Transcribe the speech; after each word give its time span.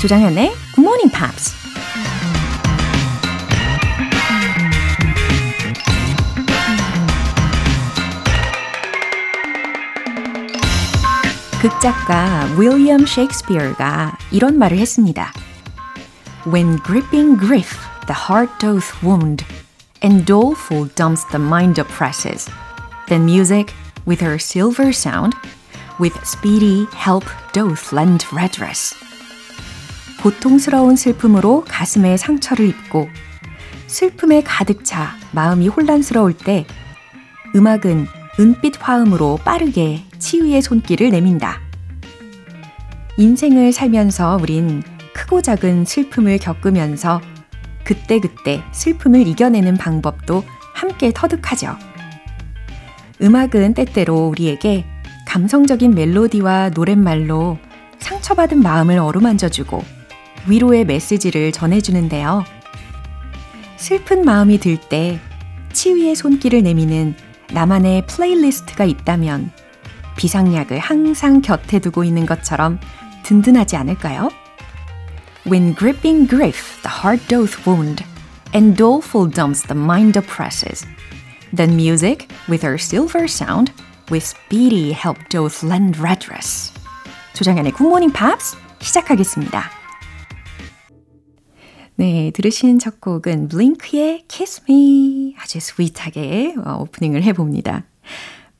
조정현의 0.00 0.48
Good 0.76 0.80
Morning 0.80 1.14
Pops. 1.14 1.54
극작가 11.60 12.48
윌리엄 12.56 13.04
셰익스피어가 13.04 14.16
이런 14.30 14.56
말을 14.56 14.78
했습니다. 14.78 15.34
When 16.46 16.78
gripping 16.82 17.38
grief, 17.38 17.76
the 18.06 18.18
heart 18.18 18.50
doth 18.58 19.04
wound, 19.04 19.44
and 20.02 20.24
doleful 20.24 20.88
dumps 20.94 21.28
the 21.28 21.44
mind 21.44 21.78
oppresses. 21.78 22.50
Then 23.08 23.26
music, 23.26 23.74
with 24.06 24.24
her 24.24 24.38
silver 24.38 24.94
sound, 24.94 25.36
with 25.98 26.16
speedy 26.24 26.86
help 26.94 27.26
doth 27.52 27.92
lend 27.92 28.24
redress. 28.32 28.94
고통스러운 30.22 30.96
슬픔으로 30.96 31.64
가슴에 31.66 32.16
상처를 32.16 32.68
입고 32.68 33.08
슬픔에 33.86 34.42
가득 34.42 34.84
차 34.84 35.16
마음이 35.32 35.68
혼란스러울 35.68 36.34
때 36.36 36.66
음악은 37.56 38.06
은빛 38.38 38.74
화음으로 38.80 39.38
빠르게 39.44 40.04
치유의 40.18 40.62
손길을 40.62 41.10
내민다. 41.10 41.60
인생을 43.16 43.72
살면서 43.72 44.38
우린 44.40 44.82
크고 45.14 45.42
작은 45.42 45.84
슬픔을 45.84 46.38
겪으면서 46.38 47.20
그때그때 47.84 48.62
슬픔을 48.72 49.26
이겨내는 49.26 49.76
방법도 49.76 50.44
함께 50.74 51.12
터득하죠. 51.14 51.76
음악은 53.20 53.74
때때로 53.74 54.28
우리에게 54.28 54.84
감성적인 55.26 55.94
멜로디와 55.94 56.70
노랫말로 56.70 57.58
상처받은 57.98 58.60
마음을 58.60 58.98
어루만져주고 58.98 59.99
위로의 60.46 60.84
메시지를 60.84 61.52
전해주는데요. 61.52 62.44
슬픈 63.76 64.24
마음이 64.24 64.58
들 64.58 64.76
때 64.76 65.20
치유의 65.72 66.16
손길을 66.16 66.62
내미는 66.62 67.14
나만의 67.52 68.06
플레이리스트가 68.06 68.84
있다면 68.84 69.52
비상약을 70.16 70.78
항상 70.78 71.40
곁에 71.40 71.78
두고 71.78 72.04
있는 72.04 72.26
것처럼 72.26 72.78
든든하지 73.22 73.76
않을까요? 73.76 74.30
When 75.46 75.74
gripping 75.74 76.28
grief, 76.28 76.82
the 76.82 76.94
heart 77.02 77.26
doth 77.28 77.66
wound, 77.66 78.04
and 78.54 78.76
doleful 78.76 79.30
dumps 79.32 79.66
the 79.66 79.80
mind 79.80 80.18
oppresses. 80.18 80.86
Then 81.56 81.74
music, 81.74 82.28
with 82.48 82.62
her 82.66 82.76
silver 82.76 83.24
sound, 83.24 83.72
with 84.10 84.24
speedy 84.24 84.92
help 84.92 85.18
doth 85.30 85.66
lend 85.66 85.98
redress. 85.98 86.72
조장현의 87.32 87.72
굿모닝 87.72 88.12
팝스 88.12 88.56
시작하겠습니다. 88.80 89.79
네, 92.00 92.30
들으신 92.30 92.78
첫 92.78 92.98
곡은 93.02 93.48
블링크의 93.48 94.24
Kiss 94.26 94.62
Me 94.66 95.34
아주 95.38 95.60
스윗하게 95.60 96.54
오프닝을 96.78 97.22
해봅니다. 97.24 97.84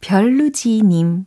별루지님, 0.03 1.25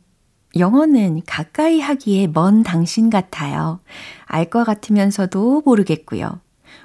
영어는 0.56 1.24
가까이 1.26 1.80
하기에 1.80 2.28
먼 2.28 2.62
당신 2.62 3.10
같아요. 3.10 3.80
알 4.28 4.52
것 4.52 4.64
같으면서도 4.64 5.64
모르겠고요. 5.66 6.40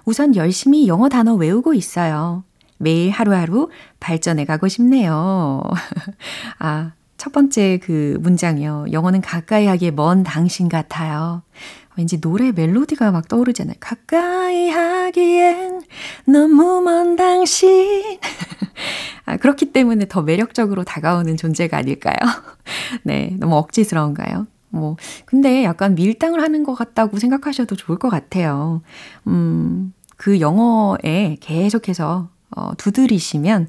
우선 0.06 0.34
열심히 0.34 0.88
영어 0.88 1.10
단어 1.10 1.34
외우고 1.34 1.74
있어요. 1.74 2.42
매일 2.78 3.10
하루하루 3.10 3.68
발전해 4.00 4.46
가고 4.46 4.66
싶네요. 4.66 5.62
아, 6.58 6.92
첫 7.18 7.34
번째 7.34 7.80
그 7.82 8.16
문장이요. 8.22 8.86
영어는 8.92 9.20
가까이 9.20 9.66
하기에 9.66 9.90
먼 9.90 10.22
당신 10.22 10.70
같아요. 10.70 11.42
왠지 11.98 12.20
노래 12.20 12.52
멜로디가 12.52 13.10
막 13.10 13.26
떠오르잖아요. 13.26 13.74
가까이 13.80 14.70
하기엔 14.70 15.82
너무 16.26 16.80
먼 16.80 17.16
당신. 17.16 18.18
아, 19.26 19.36
그렇기 19.36 19.72
때문에 19.72 20.06
더 20.08 20.22
매력적으로 20.22 20.84
다가오는 20.84 21.36
존재가 21.36 21.76
아닐까요? 21.76 22.14
네, 23.02 23.34
너무 23.40 23.56
억지스러운가요? 23.56 24.46
뭐, 24.68 24.96
근데 25.24 25.64
약간 25.64 25.96
밀당을 25.96 26.40
하는 26.40 26.62
것 26.62 26.74
같다고 26.74 27.18
생각하셔도 27.18 27.74
좋을 27.74 27.98
것 27.98 28.10
같아요. 28.10 28.80
음, 29.26 29.92
그 30.16 30.38
영어에 30.38 31.36
계속해서 31.40 32.28
어, 32.56 32.70
두드리시면 32.76 33.68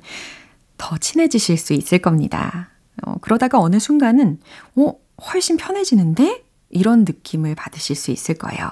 더 0.77 0.97
친해지실 0.99 1.57
수 1.57 1.73
있을 1.73 1.97
겁니다. 1.97 2.69
어, 3.03 3.15
그러다가 3.21 3.59
어느 3.59 3.79
순간은, 3.79 4.39
어, 4.75 4.93
훨씬 5.33 5.57
편해지는데? 5.57 6.43
이런 6.69 6.99
느낌을 6.99 7.55
받으실 7.55 7.95
수 7.95 8.11
있을 8.11 8.35
거예요. 8.35 8.71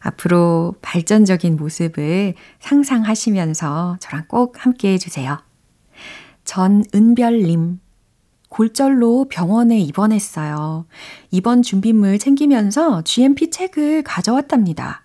앞으로 0.00 0.74
발전적인 0.80 1.56
모습을 1.56 2.34
상상하시면서 2.60 3.98
저랑 4.00 4.26
꼭 4.28 4.64
함께 4.64 4.92
해주세요. 4.94 5.38
전은별님, 6.44 7.80
골절로 8.48 9.26
병원에 9.30 9.78
입원했어요. 9.78 10.86
입원 11.30 11.62
준비물 11.62 12.18
챙기면서 12.18 13.02
GMP 13.02 13.50
책을 13.50 14.02
가져왔답니다. 14.02 15.04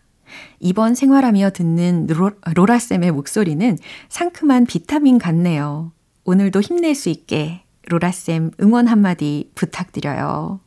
입원 0.59 0.95
생활하며 0.95 1.51
듣는 1.51 2.07
로, 2.07 2.31
로라쌤의 2.53 3.11
목소리는 3.11 3.77
상큼한 4.09 4.65
비타민 4.65 5.19
같네요. 5.19 5.91
오늘도 6.23 6.61
힘낼 6.61 6.95
수 6.95 7.09
있게 7.09 7.63
로라쌤 7.87 8.51
응원 8.61 8.87
한마디 8.87 9.51
부탁드려요. 9.53 10.59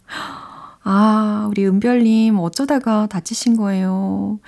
아, 0.90 1.46
우리 1.50 1.66
은별님 1.66 2.38
어쩌다가 2.38 3.06
다치신 3.08 3.58
거예요? 3.58 4.40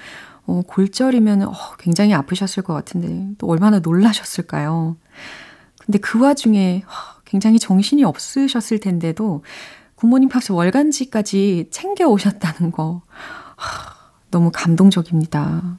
어, 0.47 0.62
골절이면 0.67 1.43
어, 1.43 1.53
굉장히 1.78 2.15
아프셨을 2.15 2.62
것 2.62 2.73
같은데 2.73 3.34
또 3.37 3.47
얼마나 3.47 3.81
놀라셨을까요? 3.81 4.97
근데 5.84 5.99
그 5.99 6.19
와중에 6.19 6.83
굉장히 7.27 7.59
정신이 7.59 8.05
없으셨을 8.05 8.81
텐데도 8.81 9.45
굿모닝 9.97 10.31
팝스 10.31 10.53
월간지까지 10.53 11.69
챙겨 11.71 12.09
오셨다는 12.09 12.71
거 12.71 13.03
너무 14.31 14.51
감동적입니다. 14.51 15.78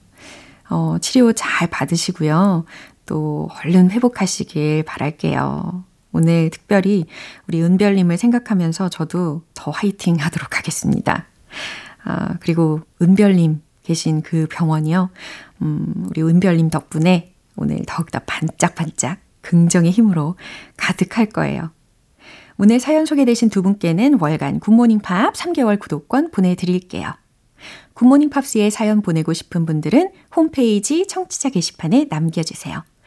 어, 0.70 0.98
치료 1.02 1.34
잘 1.34 1.72
받으시고요. 1.72 2.66
또 3.08 3.50
얼른 3.66 3.90
회복하시길 3.90 4.84
바랄게요. 4.84 5.86
오늘 6.12 6.50
특별히 6.50 7.06
우리 7.48 7.62
은별님을 7.62 8.18
생각하면서 8.18 8.90
저도 8.90 9.44
더 9.54 9.72
화이팅 9.72 10.16
하도록 10.20 10.58
하겠습니다. 10.58 11.26
아, 12.04 12.38
그리고 12.40 12.82
은별님 13.02 13.62
계신 13.84 14.22
그 14.22 14.48
병원이요. 14.50 15.10
음, 15.62 16.06
우리 16.10 16.22
은별님 16.22 16.70
덕분에 16.70 17.34
오늘 17.56 17.82
더욱더 17.88 18.20
반짝반짝 18.20 19.20
긍정의 19.42 19.92
힘으로 19.92 20.36
가득할 20.78 21.28
거예요. 21.28 21.72
오늘 22.58 22.80
사연 22.80 23.06
소개되신 23.06 23.50
두 23.50 23.64
분께는 23.64 24.20
월간 24.20 24.60
굿모닝 24.60 25.00
팝 25.00 25.34
3개월 25.34 25.80
구독권 25.80 26.32
보내드릴게요. 26.32 27.12
굿모닝 27.94 28.30
팝스에 28.30 28.70
사연 28.70 29.02
보내고 29.02 29.34
싶은 29.34 29.66
분들은 29.66 30.12
홈페이지 30.36 31.08
청취자 31.08 31.50
게시판에 31.50 32.08
남겨주세요. 32.10 32.84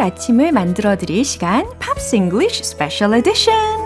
아침을 0.00 0.52
만들어 0.52 0.96
드릴 0.96 1.24
시간 1.24 1.68
팝스 1.78 2.16
잉글리쉬 2.16 2.64
스페셜 2.64 3.14
에디션 3.14 3.79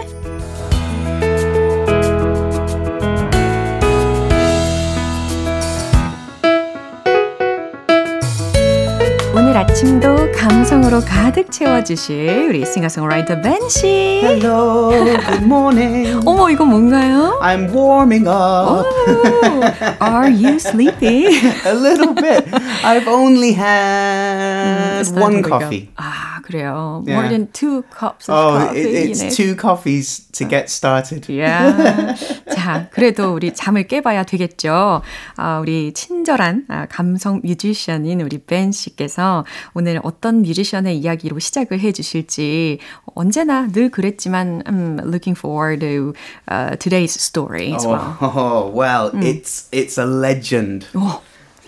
아침도 9.74 10.30
감성으로 10.30 11.00
가득 11.00 11.50
채워주실 11.50 12.46
우리 12.48 12.64
싱어송라이터 12.64 13.40
벤 13.40 13.68
씨. 13.68 14.20
Hello, 14.22 14.90
good 14.90 15.42
morning. 15.42 16.22
어머 16.24 16.48
이거 16.48 16.64
뭔가요? 16.64 17.40
I'm 17.42 17.74
warming 17.74 18.28
up. 18.28 18.86
Oh, 18.86 19.64
are 20.00 20.30
you 20.30 20.60
sleepy? 20.60 21.26
A 21.66 21.74
little 21.74 22.14
bit. 22.14 22.46
I've 22.84 23.08
only 23.08 23.52
had 23.52 25.02
음, 25.08 25.20
one 25.20 25.42
coffee. 25.42 25.88
아 25.96 26.23
그래요. 26.44 27.02
More 27.08 27.24
Yeah. 27.24 27.28
than 27.32 27.48
two 27.52 27.82
cups 27.88 28.28
of 28.28 28.36
Oh, 28.36 28.58
coffee. 28.60 28.80
it, 28.84 29.08
it's 29.08 29.20
in 29.22 29.28
it. 29.28 29.34
two 29.34 29.56
coffees 29.56 30.28
to 30.36 30.44
get 30.46 30.68
started. 30.68 31.24
Yeah. 31.32 32.12
자, 32.54 32.88
그래도 32.92 33.32
우리 33.34 33.54
잠을 33.54 33.86
깨봐야 33.88 34.24
되겠죠. 34.24 35.00
아, 35.36 35.58
우리 35.60 35.92
친절한 35.94 36.66
아, 36.68 36.86
감성 36.90 37.40
뮤지션인 37.42 38.20
우리 38.20 38.38
벤 38.38 38.72
씨께서 38.72 39.44
오늘 39.72 40.00
어떤 40.04 40.42
뮤지션의 40.42 40.98
이야기로 40.98 41.38
시작을 41.38 41.80
해 41.80 41.92
주실지 41.92 42.78
언제나 43.14 43.66
늘 43.72 43.90
그랬지만 43.90 44.62
I'm 44.64 45.00
looking 45.00 45.38
forward 45.38 45.80
to 45.80 46.12
uh, 46.50 46.76
today's 46.76 47.14
story 47.18 47.72
as 47.72 47.86
well. 47.86 48.16
Oh, 48.20 48.70
well, 48.74 49.10
it's 49.22 49.68
it's 49.72 49.96
a 49.98 50.04
legend. 50.04 50.86
오, 50.94 51.20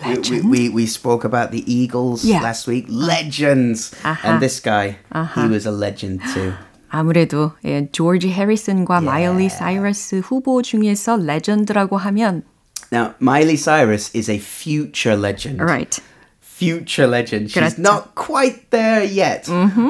We, 0.04 0.18
we, 0.18 0.40
we, 0.42 0.68
we 0.70 0.86
spoke 0.86 1.24
about 1.24 1.52
the 1.52 1.62
Eagles 1.72 2.24
Yeah. 2.24 2.42
last 2.42 2.66
week. 2.66 2.86
Legends. 2.88 3.92
Uh-huh. 4.04 4.16
And 4.28 4.42
this 4.42 4.58
guy, 4.58 4.96
he 5.34 5.46
was 5.48 5.64
a 5.66 5.70
legend 5.70 6.20
too. 6.34 6.52
아무래도 6.90 7.52
예, 7.64 7.88
조지 7.90 8.30
해리슨과 8.30 9.00
마일리 9.00 9.48
사이러스 9.48 10.20
후보 10.24 10.60
중에서 10.60 11.16
레전드라고 11.16 11.96
하면 11.96 12.42
Now, 12.92 13.14
Miley 13.20 13.56
Cyrus 13.56 14.10
is 14.14 14.28
a 14.28 14.36
future 14.38 15.16
legend. 15.16 15.62
right. 15.62 15.98
Future 16.42 17.06
legend. 17.08 17.50
She's 17.50 17.74
그렇죠. 17.74 17.78
not 17.80 18.14
quite 18.14 18.70
there 18.70 19.02
yet. 19.02 19.46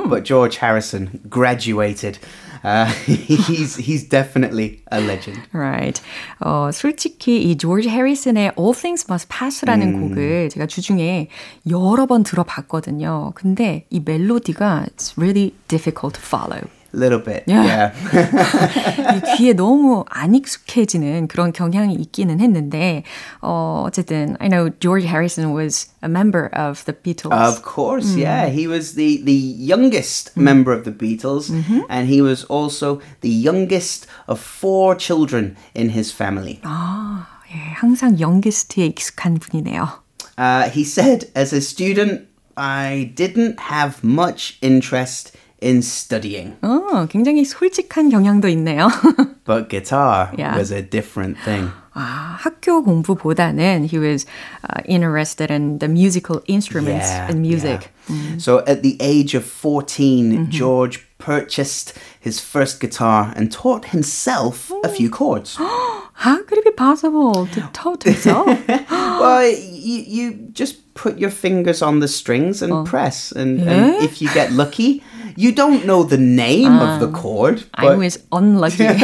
But 0.09 0.25
George 0.25 0.59
Harrison 0.59 1.21
graduated. 1.29 2.19
Uh, 2.68 2.86
he's 3.06 3.78
he's 3.78 4.04
definitely 4.10 4.82
a 4.92 5.00
legend. 5.00 5.40
Right. 5.54 6.02
어, 6.40 6.70
솔직히 6.74 7.50
이 7.50 7.56
조지 7.56 7.88
해리슨의 7.88 8.52
All 8.60 8.74
Things 8.76 9.06
Must 9.10 9.30
Pass라는 9.30 10.02
곡을 10.02 10.50
제가 10.50 10.66
주중에 10.66 11.30
여러 11.70 12.06
번 12.06 12.24
들어봤거든요. 12.24 13.32
근데 13.36 13.86
이 13.90 14.02
멜로디가 14.04 14.86
it's 14.88 15.18
really 15.18 15.54
difficult 15.70 16.20
to 16.20 16.22
follow. 16.22 16.68
A 16.97 16.99
little 16.99 17.21
bit. 17.21 17.45
Yeah. 17.47 17.95
yeah. 18.13 19.17
이 19.17 19.37
귀에 19.37 19.53
너무 19.55 20.05
안 20.11 20.35
익숙해지는 20.35 21.27
그런 21.27 21.53
경향이 21.53 21.95
있기는 21.95 22.39
했는데 22.39 23.05
어, 23.41 23.85
어쨌든 23.87 24.37
I 24.41 24.49
know 24.49 24.69
George 24.79 25.07
Harrison 25.07 25.55
was 25.55 25.87
a 26.03 26.09
member 26.11 26.51
of 26.53 26.85
the 26.85 26.93
Beatles. 26.93 27.33
Of 27.33 27.63
course, 27.63 28.15
yeah. 28.15 28.49
He 28.49 28.67
was 28.67 28.95
the, 28.95 29.23
the 29.25 29.33
youngest 29.33 30.37
member 30.37 30.71
of 30.73 30.85
the 30.85 30.93
Beatles, 30.93 31.51
and 31.89 32.09
he 32.09 32.21
was 32.21 32.45
also 32.45 33.01
the 33.23 33.31
youngest 33.31 34.07
of 34.29 34.39
four 34.39 34.95
children 34.95 35.57
in 35.75 35.97
his 35.97 36.13
family. 36.13 36.61
아, 36.63 37.27
예, 37.51 37.73
항상 37.73 38.19
youngest에 38.21 38.85
익숙한 38.85 39.39
분이네요. 39.39 39.89
Uh, 40.37 40.69
he 40.69 40.85
said, 40.85 41.31
as 41.35 41.55
a 41.55 41.61
student, 41.63 42.29
I 42.55 43.13
didn't 43.15 43.59
have 43.61 44.05
much 44.05 44.59
interest 44.61 45.33
in 45.61 45.79
studying, 45.81 46.57
어, 46.63 47.07
굉장히 47.09 47.45
솔직한 47.45 48.09
경향도 48.11 48.49
있네요. 48.49 48.89
but 49.45 49.69
guitar 49.69 50.31
Yeah. 50.37 50.57
was 50.59 50.73
a 50.73 50.83
different 50.83 51.39
thing. 51.45 51.71
아, 51.95 52.37
학교 52.41 52.83
공부보다는 52.83 53.85
he 53.85 53.99
was 53.99 54.25
uh, 54.65 54.81
interested 54.89 55.51
in 55.53 55.79
the 55.79 55.89
musical 55.89 56.41
instruments 56.49 57.07
Yeah, 57.11 57.29
and 57.31 57.43
music. 57.43 57.93
yeah. 58.09 58.39
So 58.39 58.65
at 58.67 58.83
the 58.83 58.97
age 58.99 59.35
of 59.37 59.45
14, 59.45 60.49
George 60.51 61.07
purchased 61.19 61.93
his 62.19 62.41
first 62.41 62.81
guitar 62.81 63.33
and 63.37 63.53
taught 63.53 63.93
himself 63.93 64.73
a 64.83 64.89
few 64.89 65.11
chords. 65.11 65.57
How 66.15 66.43
could 66.43 66.59
it 66.59 66.65
be 66.65 66.73
possible 66.73 67.47
to 67.53 67.61
taught 67.73 68.03
himself? 68.05 68.49
well, 68.91 69.47
you, 69.47 70.03
you 70.03 70.33
just 70.53 70.95
put 70.95 71.19
your 71.19 71.31
fingers 71.31 71.83
on 71.83 72.01
the 72.01 72.09
strings 72.09 72.63
and 72.63 72.87
press. 72.87 73.31
And, 73.33 73.61
and 73.61 73.93
Yeah? 73.95 74.03
if 74.03 74.21
you 74.23 74.29
get 74.35 74.51
lucky, 74.53 75.03
you 75.37 75.53
don't 75.53 75.85
know 75.85 76.03
the 76.05 76.17
name 76.19 76.73
of 76.79 77.01
the 77.01 77.09
chord. 77.11 77.65
I 77.75 77.89
But 77.89 77.99
was 77.99 78.19
unlucky. 78.33 78.87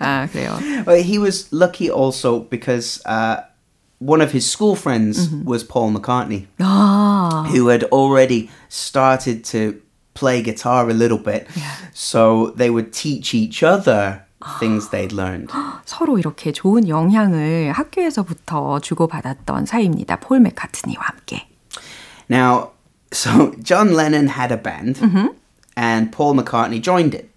아, 0.00 0.28
그래요. 0.30 0.58
well, 0.86 1.02
he 1.02 1.18
was 1.18 1.48
lucky 1.52 1.90
also 1.90 2.40
because 2.40 3.00
uh, 3.06 3.42
one 3.98 4.20
of 4.20 4.32
his 4.32 4.48
school 4.50 4.76
friends 4.76 5.28
was 5.44 5.64
Paul 5.64 5.92
McCartney, 5.92 6.46
아, 6.60 7.46
who 7.50 7.68
had 7.68 7.84
already 7.84 8.50
started 8.68 9.44
to 9.52 9.80
play 10.14 10.42
guitar 10.42 10.88
a 10.88 10.94
little 10.94 11.18
bit. 11.18 11.46
So 11.94 12.52
they 12.56 12.70
would 12.70 12.92
teach 12.92 13.34
each 13.34 13.62
other 13.62 14.24
things 14.60 14.90
they'd 14.90 15.12
learned. 15.12 15.50
서로 15.84 16.18
이렇게 16.18 16.52
좋은 16.52 16.88
영향을 16.88 17.72
학교에서부터 17.72 18.80
주고받았던 18.80 19.66
사이입니다. 19.66 20.16
폴 20.20 20.40
맥카트니와 20.40 21.02
함께. 21.02 21.46
Now, 22.30 22.71
so 23.13 23.53
John 23.61 23.93
Lennon 23.93 24.27
had 24.27 24.51
a 24.51 24.57
band, 24.57 24.99
and 25.75 26.11
Paul 26.11 26.35
McCartney 26.35 26.81
joined 26.81 27.13
it. 27.15 27.29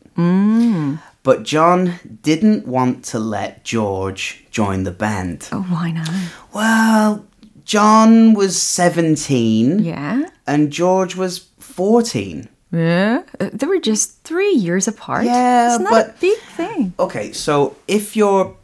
But 1.23 1.43
John 1.43 1.95
didn't 2.23 2.67
want 2.67 3.05
to 3.07 3.19
let 3.19 3.65
George 3.65 4.45
join 4.51 4.85
the 4.85 4.93
band. 4.93 5.49
Oh, 5.53 5.63
why 5.63 5.91
not? 5.91 6.09
Well, 6.53 7.27
John 7.65 8.33
was 8.35 8.61
17 8.63 9.81
Yeah. 9.81 10.27
and 10.47 10.71
George 10.71 11.17
was 11.17 11.47
14. 11.59 12.49
Yeah. 12.71 13.23
Uh, 13.41 13.51
They 13.53 13.67
were 13.67 13.81
just 13.81 14.23
three 14.23 14.53
years 14.53 14.87
apart. 14.87 15.25
Yeah, 15.25 15.75
It's 15.75 15.83
not 15.83 15.93
a 15.93 15.97
but- 15.97 16.21
big 16.21 16.39
thing. 16.57 16.93
Okay, 16.99 17.33
so 17.33 17.75
if 17.89 18.15
you're 18.17 18.55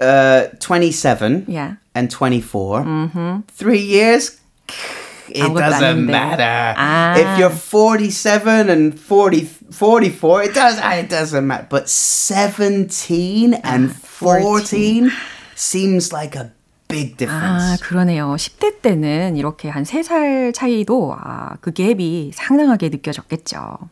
uh, 0.00 0.48
27 0.60 1.46
Yeah. 1.48 1.76
and 1.94 2.10
24, 2.10 2.80
mm-hmm. 2.84 3.40
three 3.48 3.80
years, 3.80 4.38
it 5.29 5.43
아무것도 5.43 5.59
doesn't 5.59 5.83
아닌데. 5.83 6.11
matter. 6.11 6.73
아. 6.77 7.15
If 7.17 7.39
you're 7.39 7.49
47 7.49 8.69
and 8.69 8.99
40, 8.99 9.43
44, 9.71 10.43
it 10.43 10.53
does 10.53 10.79
it 10.79 11.09
doesn't 11.09 11.45
matter. 11.45 11.67
But 11.69 11.89
17 11.89 13.53
and 13.63 13.91
14 13.93 15.11
seems 15.55 16.13
like 16.13 16.35
a 16.35 16.51
big 16.87 17.15
아, 17.15 17.17
difference. 17.17 17.81
그러네요. 17.83 18.35
10대 18.37 18.81
때는 18.81 19.35
이렇게 19.35 19.69
한 19.69 19.83
3살 19.83 20.53
차이도 20.53 21.15
아, 21.19 21.55
그 21.61 21.71
갭이 21.71 22.31
상당하게 22.33 22.89
느껴졌겠죠. 22.89 23.89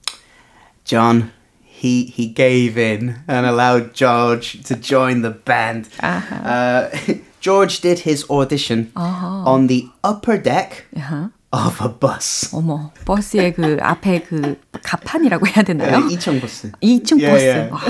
John, 0.86 1.32
he 1.66 2.06
he 2.16 2.34
gave 2.34 2.78
in 2.78 3.18
and 3.28 3.46
allowed 3.46 3.94
George 3.94 4.64
to 4.64 4.76
join 4.80 5.22
the 5.24 5.32
band. 5.34 5.90
Uh, 6.02 6.88
George 7.41 7.81
did 7.81 8.01
his 8.01 8.29
audition 8.31 8.93
uh-huh. 8.95 9.45
on 9.47 9.67
the 9.67 9.89
upper 10.05 10.37
deck 10.37 10.85
uh-huh. 10.95 11.29
of 11.53 11.81
a 11.81 11.89
bus. 11.89 12.51
어머, 12.53 12.93
버스의 13.05 13.55
그 13.55 13.79
앞에 13.81 14.23
그 14.23 14.61
가판이라고 14.83 15.47
해야 15.47 15.63
되나요? 15.63 16.01
네, 16.01 16.17
2층 16.17 16.41
버스. 16.41 16.71
2층 16.83 17.21
yeah, 17.21 17.31
버스. 17.31 17.45
Yeah. 17.45 17.73
와, 17.73 17.81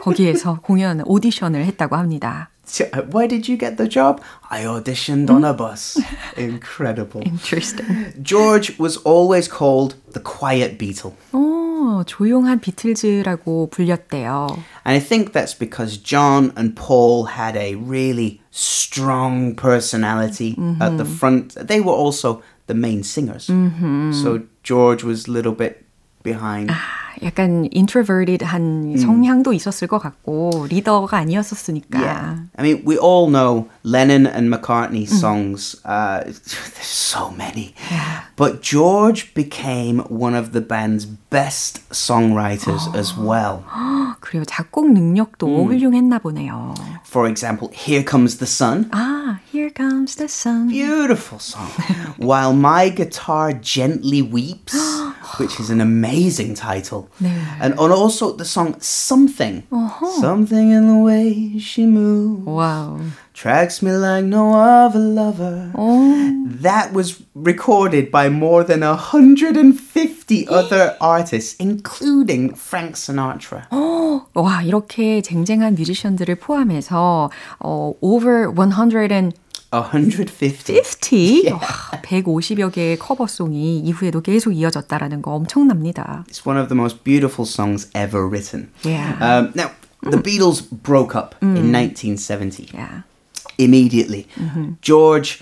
거기에서 0.00 0.60
공연 0.62 1.02
오디션을 1.04 1.64
했다고 1.64 1.96
합니다. 1.96 2.50
Uh, 2.80 3.02
where 3.12 3.28
did 3.28 3.48
you 3.48 3.56
get 3.56 3.76
the 3.76 3.86
job? 3.86 4.20
I 4.50 4.64
auditioned 4.64 5.30
on 5.30 5.44
a 5.44 5.54
bus. 5.54 6.00
Incredible. 6.36 7.22
Interesting. 7.24 8.12
George 8.22 8.76
was 8.78 8.96
always 9.04 9.46
called 9.46 9.94
the 10.12 10.20
quiet 10.20 10.76
Beatle. 10.76 11.14
오, 11.32 12.02
조용한 12.04 12.58
비틀즈라고 12.60 13.70
불렸대요. 13.70 14.48
And 14.84 14.96
I 14.96 14.98
think 14.98 15.32
that's 15.32 15.54
because 15.54 15.96
John 15.96 16.52
and 16.56 16.74
Paul 16.74 17.26
had 17.38 17.56
a 17.56 17.76
really 17.76 18.40
strong 18.55 19.55
personality 19.55 20.55
at 20.79 20.97
the 20.97 21.05
front. 21.05 21.55
They 21.55 21.81
were 21.81 21.93
also 21.93 22.41
the 22.67 22.73
main 22.73 23.03
singers. 23.03 23.45
So 23.45 24.43
George 24.63 25.03
was 25.03 25.27
a 25.27 25.31
little 25.31 25.53
bit 25.53 25.83
behind. 26.23 26.71
약간 27.21 27.69
introverted한 27.71 28.97
성향도 28.97 29.53
있었을 29.53 29.87
것 29.87 29.99
같고 29.99 30.65
리더가 30.69 31.17
아니었었으니까. 31.17 31.99
Yeah. 31.99 32.37
I 32.57 32.63
mean, 32.63 32.81
we 32.83 32.97
all 32.97 33.27
know 33.29 33.69
Lennon 33.83 34.25
and 34.25 34.49
McCartney 34.49 35.05
songs. 35.05 35.75
Uh, 35.85 36.23
there's 36.23 36.87
so 36.87 37.29
many. 37.29 37.75
But 38.37 38.61
George 38.63 39.35
became 39.35 39.99
one 40.09 40.33
of 40.33 40.51
the 40.53 40.61
band's 40.61 41.05
best 41.05 41.87
songwriters 41.91 42.89
as 42.95 43.15
well. 43.15 43.63
그래요. 44.20 44.44
작곡 44.44 44.92
능력도 44.92 45.66
훌륭했나 45.66 46.18
보네요. 46.18 46.74
For 47.06 47.28
example, 47.30 47.70
Here 47.72 48.04
Comes 48.08 48.38
the 48.38 48.48
Sun. 48.48 48.88
아, 48.92 49.38
here 49.52 49.70
comes 49.74 50.16
the 50.16 50.28
sun. 50.28 50.68
Beautiful 50.68 51.38
song. 51.38 51.68
While 52.18 52.52
My 52.52 52.90
Guitar 52.90 53.52
Gently 53.52 54.22
Weeps, 54.22 54.76
which 55.39 55.59
is 55.59 55.69
an 55.69 55.81
amazing 55.81 56.55
title. 56.55 57.09
And, 57.59 57.73
and 57.79 57.91
also 57.93 58.33
the 58.33 58.45
song 58.45 58.75
Something. 58.79 59.63
Something 60.19 60.71
in 60.71 60.87
the 60.87 60.97
way 61.03 61.57
she 61.59 61.85
moves. 61.85 62.45
와우. 62.45 62.99
Tracks 63.33 63.81
me 63.81 63.91
like 63.91 64.25
no 64.25 64.53
other 64.53 64.99
lover. 64.99 65.71
That 66.61 66.93
was 66.93 67.23
recorded 67.33 68.11
by 68.11 68.29
more 68.29 68.63
than 68.63 68.81
150 68.81 70.47
other 70.47 70.95
artists, 71.01 71.55
including 71.59 72.53
Frank 72.53 72.95
Sinatra. 72.95 73.63
와, 74.33 74.61
이렇게 74.63 75.21
쟁쟁한 75.21 75.75
뮤지션들을 75.75 76.35
포함해서 76.35 77.29
어, 77.59 77.93
over 78.01 78.51
150 78.51 79.31
150. 79.71 80.73
50? 80.73 81.43
Yeah. 81.45 81.59
150여 82.03 82.71
개의 82.73 82.99
커버송이 82.99 83.79
이후에도 83.79 84.21
계속 84.21 84.51
이어졌다라는 84.51 85.21
거 85.21 85.31
엄청납니다. 85.31 86.25
It's 86.27 86.45
one 86.45 86.59
of 86.59 86.67
the 86.67 86.77
most 86.77 87.03
beautiful 87.03 87.47
songs 87.47 87.89
ever 87.95 88.27
written. 88.27 88.69
Yeah. 88.83 89.15
Um, 89.21 89.51
now, 89.55 89.71
the 90.03 90.17
Beatles 90.17 90.61
broke 90.69 91.15
up 91.15 91.35
mm. 91.39 91.55
in 91.55 91.71
1970. 91.71 92.71
Yeah. 92.73 93.03
Immediately. 93.57 94.27
Mm-hmm. 94.35 94.73
George 94.81 95.41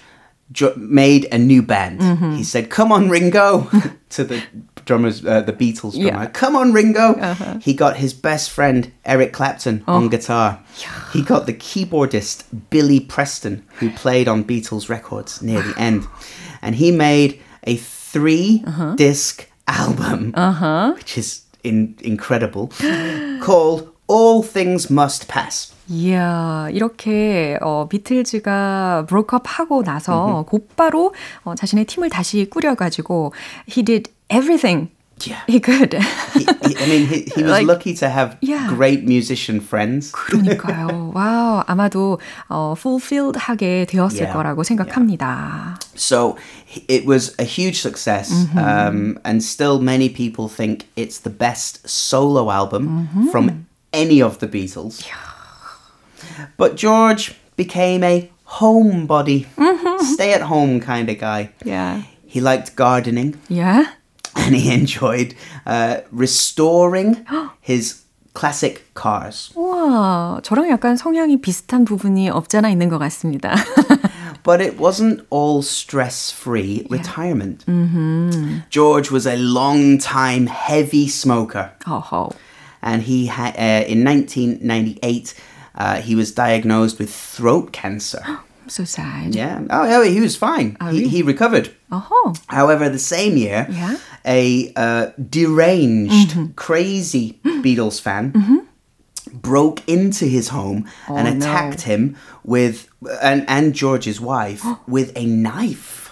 jo- 0.51 0.75
made 0.77 1.27
a 1.32 1.38
new 1.38 1.63
band. 1.63 2.01
Mm-hmm. 2.01 2.36
He 2.36 2.44
said, 2.44 2.70
"Come 2.70 2.91
on, 2.91 3.10
Ringo," 3.10 3.68
to 4.10 4.24
the 4.24 4.44
drummers, 4.86 5.25
uh, 5.25 5.41
the 5.41 5.53
Beatles 5.53 5.94
drummer. 5.94 6.24
Yeah. 6.24 6.25
Come 6.27 6.56
on, 6.56 6.74
Ringo. 6.74 7.13
Uh-huh. 7.13 7.60
He 7.62 7.74
got 7.74 7.98
his 7.98 8.13
best 8.13 8.50
friend 8.50 8.91
Eric 9.06 9.34
Clapton 9.34 9.84
oh. 9.88 9.96
on 9.96 10.10
guitar. 10.10 10.60
Yeah. 10.82 11.12
He 11.13 11.22
got 11.22 11.46
the 11.46 11.53
keyboardist 11.53 12.44
Billy 12.70 13.00
Preston, 13.00 13.63
who 13.79 13.91
played 13.91 14.27
on 14.27 14.44
Beatles 14.44 14.89
records 14.89 15.41
near 15.41 15.62
the 15.62 15.77
end, 15.79 16.08
and 16.62 16.75
he 16.75 16.91
made 16.91 17.41
a 17.63 17.75
3 17.75 18.63
uh-huh. 18.65 18.96
disc 18.96 19.48
album, 19.68 20.34
uh-huh. 20.36 20.94
which 20.96 21.18
is 21.18 21.44
in- 21.63 21.96
incredible, 22.01 22.72
called 23.41 23.94
All 24.08 24.41
Things 24.41 24.89
Must 24.89 25.27
Pass. 25.27 25.74
이야, 25.91 26.68
이렇게 26.72 27.58
어, 27.62 27.88
비틀즈가 27.89 29.06
브로크업 29.08 29.44
하고 29.46 29.82
나서 29.82 30.46
곧바로 30.48 31.13
어, 31.44 31.56
자신의 31.56 31.86
팀을 31.86 32.10
다시 32.12 32.48
꾸려가지고 32.48 33.34
he 33.68 33.84
did 33.84 34.12
everything 34.34 34.91
Yeah. 35.27 35.41
He 35.48 35.60
could. 35.60 35.94
he, 36.34 36.39
he, 36.39 36.77
I 36.77 36.86
mean, 36.88 37.08
he, 37.08 37.27
he 37.36 37.44
was 37.44 37.51
like, 37.51 37.68
lucky 37.68 37.94
to 37.96 38.10
have 38.10 38.38
yeah. 38.41 38.70
great 38.70 39.03
musician 39.03 39.60
friends. 39.60 40.12
그러니까요. 40.12 41.12
와우, 41.13 41.63
아마도 41.68 42.20
어, 42.48 42.74
fulfilled하게 42.77 43.86
되었을 43.86 44.22
yeah. 44.22 44.34
거라고 44.34 44.63
생각합니다. 44.63 45.25
Yeah. 45.25 45.77
So 45.96 46.38
it 46.88 47.06
was 47.06 47.36
a 47.39 47.44
huge 47.44 47.79
success, 47.79 48.32
mm-hmm. 48.32 48.58
um, 48.58 49.20
and 49.25 49.44
still 49.44 49.79
many 49.79 50.10
people 50.10 50.48
think 50.48 50.88
it's 50.96 51.20
the 51.20 51.29
best 51.29 51.88
solo 51.88 52.50
album 52.50 52.88
mm-hmm. 52.88 53.27
from 53.29 53.68
any 53.91 54.22
of 54.22 54.39
the 54.39 54.48
Beatles. 54.48 55.03
But 56.58 56.77
George 56.77 57.36
became 57.58 58.03
a 58.03 58.29
homebody, 58.48 59.48
mm-hmm. 59.58 60.03
stay 60.13 60.34
at 60.34 60.41
home 60.41 60.79
kind 60.79 61.10
of 61.10 61.20
guy. 61.20 61.51
Yeah. 61.65 62.03
He 62.25 62.39
liked 62.39 62.75
gardening. 62.75 63.36
Yeah. 63.50 63.86
And 64.36 64.56
he 64.56 64.72
enjoyed 64.74 65.36
uh, 65.65 66.01
restoring 66.12 67.25
his 67.62 68.03
classic 68.34 68.94
cars. 68.94 69.51
와, 69.56 70.39
저랑 70.44 70.70
약간 70.70 70.96
성향이 70.96 71.41
비슷한 71.41 71.84
부분이 71.84 72.29
없잖아 72.29 72.70
있는 72.70 72.89
것 72.89 72.98
같습니다. 73.00 73.56
but 74.44 74.62
it 74.62 74.79
wasn't 74.79 75.25
all 75.29 75.62
stress-free 75.62 76.88
yeah. 76.89 76.98
retirement. 76.98 77.65
Mm-hmm. 77.65 78.60
George 78.70 79.12
was 79.12 79.25
a 79.25 79.36
long-time 79.36 80.48
heavy 80.48 81.08
smoker. 81.08 81.72
Oh, 81.86 82.32
And 82.82 83.03
he 83.03 83.25
had 83.25 83.58
uh, 83.58 83.86
in 83.88 84.06
1998 84.06 85.34
uh, 85.75 86.01
he 86.01 86.15
was 86.15 86.32
diagnosed 86.32 87.00
with 87.00 87.13
throat 87.13 87.74
cancer. 87.74 88.22
so 88.68 88.84
sad. 88.84 89.36
Yeah. 89.36 89.62
Oh, 89.70 89.84
yeah, 89.84 90.10
he 90.10 90.22
was 90.22 90.36
fine. 90.36 90.77
Oh, 90.79 90.88
he, 90.88 91.00
really? 91.00 91.10
he 91.10 91.22
recovered. 91.24 91.72
Oh. 91.91 92.34
However, 92.48 92.88
the 92.88 93.00
same 93.00 93.36
year, 93.36 93.68
yeah. 93.70 93.98
a 94.25 94.72
uh, 94.75 95.12
deranged, 95.18 96.32
mm-hmm. 96.32 96.53
crazy 96.53 97.39
Beatles 97.44 98.00
fan 98.01 98.32
mm-hmm. 98.34 98.58
broke 99.34 99.82
into 99.88 100.25
his 100.25 100.50
home 100.50 100.88
oh, 101.08 101.18
and 101.18 101.27
attacked 101.27 101.88
no. 101.88 101.94
him 101.94 102.18
with, 102.44 102.88
and, 103.22 103.46
and 103.48 103.74
George's 103.74 104.20
wife, 104.20 104.63
with 104.88 105.12
a 105.15 105.25
knife. 105.25 106.12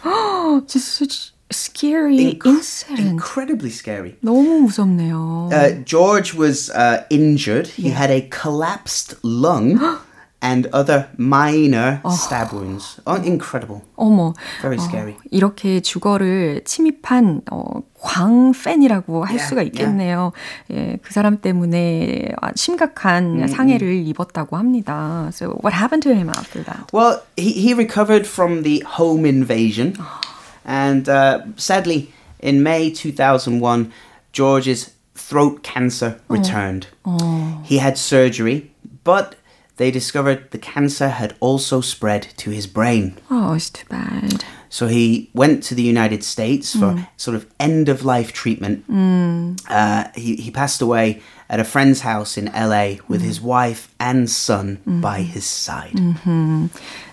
Just 0.68 0.96
such 0.96 1.32
scary 1.52 2.18
Inc- 2.18 2.46
incident. 2.46 3.00
Incredibly 3.00 3.70
scary. 3.70 4.16
너무 4.24 4.68
무섭네요. 4.68 5.52
Uh, 5.52 5.84
George 5.84 6.34
was 6.34 6.70
uh, 6.72 7.06
injured. 7.10 7.68
He 7.68 7.90
yeah. 7.90 7.96
had 7.96 8.12
a 8.12 8.22
collapsed 8.30 9.16
lung. 9.24 9.78
and 10.42 10.70
other 10.72 11.10
minor 11.18 12.00
어. 12.04 12.12
stab 12.12 12.54
wounds. 12.54 13.00
Oh, 13.08 13.16
incredible. 13.16 13.82
어머. 13.98 14.34
Very 14.62 14.78
scary. 14.78 15.14
어, 15.14 15.18
이렇게 15.32 15.80
주거를 15.82 16.62
침입한 16.64 17.42
어, 17.52 17.82
광팬이라고 18.00 19.26
할 19.26 19.36
yeah, 19.36 19.50
수가 19.50 19.64
있겠네요. 19.64 20.32
yeah. 20.70 20.92
예, 20.94 20.98
그 21.02 21.12
사람 21.12 21.38
때문에 21.42 22.36
심각한 22.56 23.38
mm-hmm. 23.38 23.48
상해를 23.48 24.08
입었다고 24.08 24.58
합니다. 24.58 25.30
So 25.34 25.60
what 25.64 25.74
happened 25.74 26.04
to 26.04 26.14
him 26.14 26.30
after 26.30 26.64
that? 26.64 26.94
Well, 26.94 27.24
he, 27.36 27.52
he 27.54 27.74
recovered 27.74 28.28
from 28.28 28.62
the 28.62 28.84
home 28.86 29.26
invasion. 29.26 29.98
And 30.66 31.10
uh, 31.10 31.42
sadly, 31.56 32.14
in 32.40 32.62
May 32.62 32.92
2001, 32.92 33.92
George's 34.34 34.92
throat 35.16 35.64
cancer 35.64 36.20
returned. 36.30 36.88
Oh. 37.04 37.18
Oh. 37.20 37.62
He 37.64 37.80
had 37.80 37.98
surgery, 37.98 38.72
but 39.04 39.36
they 39.77 39.91
discovered 39.91 40.51
the 40.51 40.59
cancer 40.59 41.09
had 41.09 41.35
also 41.41 41.81
spread 41.81 42.29
to 42.39 42.51
his 42.51 42.67
brain. 42.67 43.19
Oh, 43.31 43.55
it's 43.55 43.71
too 43.71 43.87
bad. 43.89 44.45
So 44.69 44.87
he 44.87 45.31
went 45.35 45.63
to 45.65 45.75
the 45.75 45.83
United 45.83 46.25
States 46.25 46.73
for 46.73 46.93
mm. 46.93 47.07
sort 47.19 47.35
of 47.35 47.47
end 47.61 47.91
of 47.91 48.07
life 48.07 48.33
treatment. 48.33 48.91
Mm. 48.91 49.61
Uh, 49.69 50.09
he, 50.15 50.37
he 50.37 50.51
passed 50.51 50.81
away 50.81 51.21
at 51.51 51.61
a 51.61 51.65
friend's 51.65 52.01
house 52.01 52.39
in 52.39 52.47
LA 52.47 52.95
with 53.07 53.21
mm. 53.21 53.27
his 53.27 53.39
wife 53.39 53.95
and 54.01 54.31
son 54.31 54.81
by 54.87 55.21
his 55.21 55.45
side. 55.45 55.93
Mm-hmm. 55.93 56.67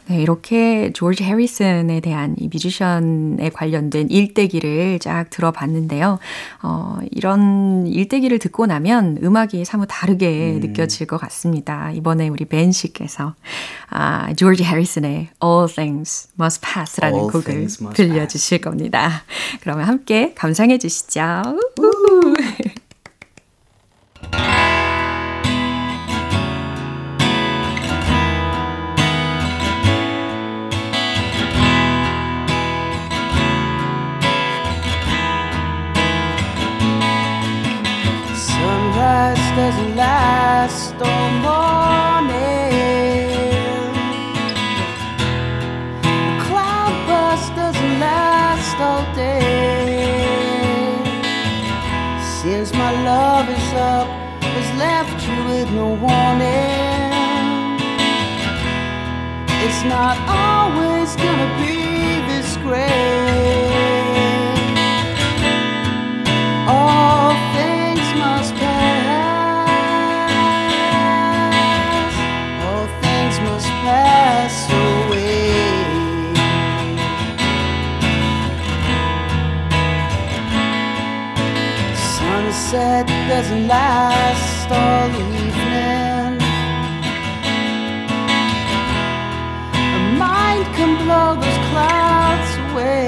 네, 0.09 0.23
이렇게 0.23 0.91
조지 0.91 1.23
해리슨에 1.23 1.99
대한 1.99 2.35
이 2.39 2.49
뮤지션에 2.51 3.51
관련된 3.53 4.09
일대기를 4.09 4.97
쫙 4.97 5.29
들어봤는데요. 5.29 6.17
어, 6.63 6.97
이런 7.11 7.85
일대기를 7.85 8.39
듣고 8.39 8.65
나면 8.65 9.19
음악이 9.21 9.63
사뭇 9.65 9.85
다르게 9.87 10.55
음. 10.55 10.61
느껴질 10.61 11.05
것 11.05 11.17
같습니다. 11.17 11.91
이번에 11.91 12.27
우리 12.27 12.45
벤 12.45 12.71
씨께서 12.71 13.35
아, 13.91 14.33
조지 14.33 14.63
해리슨의 14.63 15.29
All 15.43 15.67
Things 15.67 16.29
Must 16.39 16.61
Pass라는 16.61 17.15
All 17.15 17.31
곡을 17.31 17.67
들려주실 17.93 18.57
pass. 18.57 18.61
겁니다. 18.61 19.23
그러면 19.61 19.85
함께 19.85 20.33
감상해 20.33 20.79
주시죠. 20.79 21.21
Last 39.99 40.93
all 41.09 41.29
morning. 41.49 42.71
A 46.31 46.35
cloud 46.45 46.95
burst 47.07 47.49
doesn't 47.59 47.95
last 48.07 48.77
all 48.87 49.03
day. 49.13 49.59
Since 52.39 52.69
my 52.83 52.91
love 53.11 53.47
is 53.57 53.69
up, 53.95 54.07
has 54.55 54.69
left 54.85 55.17
you 55.27 55.37
with 55.49 55.69
no 55.81 55.87
warning. 56.05 57.11
It's 59.65 59.81
not 59.95 60.15
always 60.45 61.09
gonna 61.23 61.49
be 61.61 61.75
this 62.29 62.49
great. 62.63 63.28
Doesn't 83.41 83.67
last 83.69 84.69
all 84.69 85.07
evening. 85.07 86.41
A 89.97 90.01
mind 90.19 90.65
can 90.75 90.91
blow 91.05 91.29
those 91.39 91.59
clouds 91.71 92.51
away. 92.65 93.07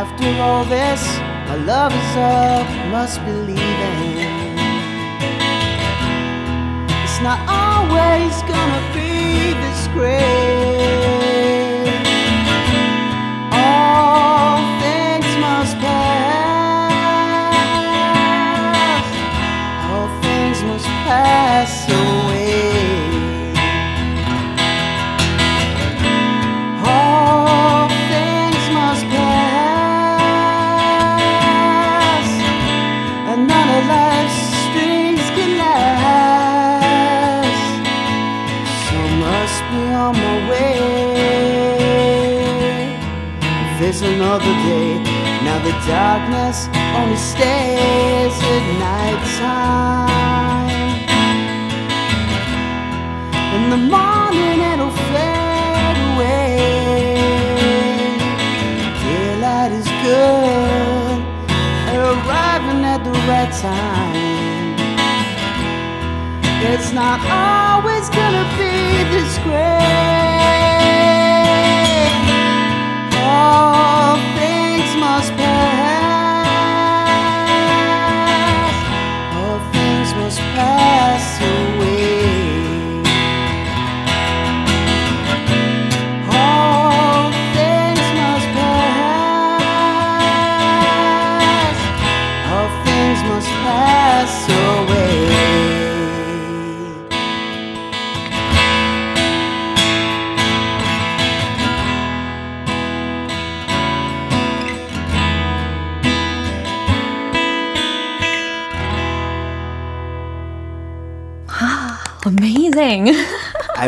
After 0.00 0.26
all 0.42 0.64
this, 0.64 1.02
my 1.46 1.54
love 1.72 1.92
is 2.02 2.16
up, 2.16 2.66
must 2.90 3.24
be 3.24 3.32
leaving. 3.48 4.58
It's 7.04 7.20
not 7.22 7.38
always 7.46 8.34
gonna 8.50 8.82
be 8.98 9.54
this 9.62 9.86
great. 9.94 10.24
All 13.52 14.58
things 14.82 15.30
Must 15.44 15.76
pass 15.78 16.03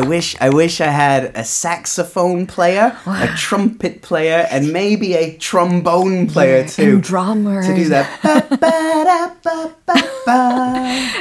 wish 0.06 0.36
I 0.40 0.50
wish 0.50 0.80
I 0.82 0.88
had 0.88 1.32
a 1.36 1.44
saxophone 1.44 2.46
player, 2.48 2.96
a 3.06 3.28
trumpet 3.36 4.02
player, 4.02 4.48
and 4.50 4.72
maybe 4.72 5.14
a 5.16 5.36
trombone 5.38 6.28
player 6.28 6.68
too. 6.68 6.84
and 6.84 7.04
drummers. 7.04 7.68
To 7.68 7.76
do 7.76 7.90
that. 7.90 8.08
Ba, 8.24 8.46
ba, 8.50 8.72
da, 9.04 9.30
ba, 9.44 9.72
ba, 9.86 10.04
ba. 10.26 10.42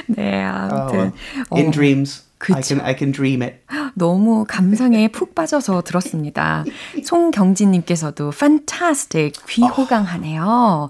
네, 0.09 0.45
아무튼 0.45 1.13
Oh, 1.51 1.57
in 1.57 1.67
어, 1.69 1.73
dreams. 1.73 2.23
I 2.54 2.62
그쵸. 2.62 2.76
can 2.76 2.86
I 2.86 2.96
can 2.98 3.12
dream 3.12 3.42
it. 3.42 3.58
너무 3.96 4.46
감상에 4.48 5.08
푹 5.08 5.34
빠져서 5.36 5.82
들었습니다. 5.82 6.66
송경진님께서도 7.04 8.30
fantastic 8.30 9.40
귀호강하네요. 9.48 10.90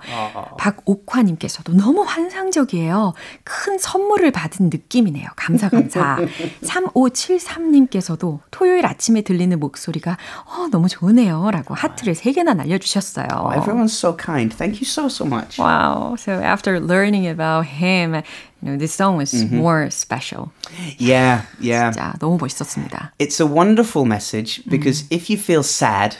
박옥화님께서도 0.57 1.74
너무 1.74 2.01
환상적이에요. 2.03 3.13
큰 3.43 3.77
선물을 3.77 4.31
받은 4.31 4.69
느낌이네요. 4.71 5.27
감사 5.35 5.69
감사. 5.69 6.17
3573님께서도 6.63 8.39
토요일 8.51 8.85
아침에 8.85 9.21
들리는 9.21 9.59
목소리가 9.59 10.17
어, 10.45 10.67
너무 10.71 10.88
좋으네요라고 10.89 11.74
하트를 11.75 12.13
3개나 12.15 12.55
날려주셨어요. 12.55 13.27
Everyone's 13.27 13.93
so 13.93 14.15
kind. 14.17 14.55
Thank 14.55 14.77
you 14.81 14.85
so 14.85 15.05
so 15.05 15.25
much. 15.25 15.59
Wow. 15.59 16.15
So 16.17 16.31
after 16.33 16.79
learning 16.79 17.27
about 17.27 17.67
him, 17.67 18.21
you 18.64 18.71
know, 18.71 18.76
this 18.78 18.92
song 18.95 19.16
was 19.16 19.32
more 19.50 19.91
special. 19.91 20.50
Yeah, 20.99 21.43
yeah. 21.60 21.91
자, 21.93 22.15
너무 22.19 22.39
멋있었습니다. 22.39 23.13
It's 23.19 23.41
a 23.41 23.47
wonderful 23.47 24.04
message 24.04 24.63
because 24.69 25.04
if 25.10 25.30
you 25.30 25.39
feel 25.39 25.63
sad, 25.63 26.17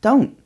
don't. 0.00 0.36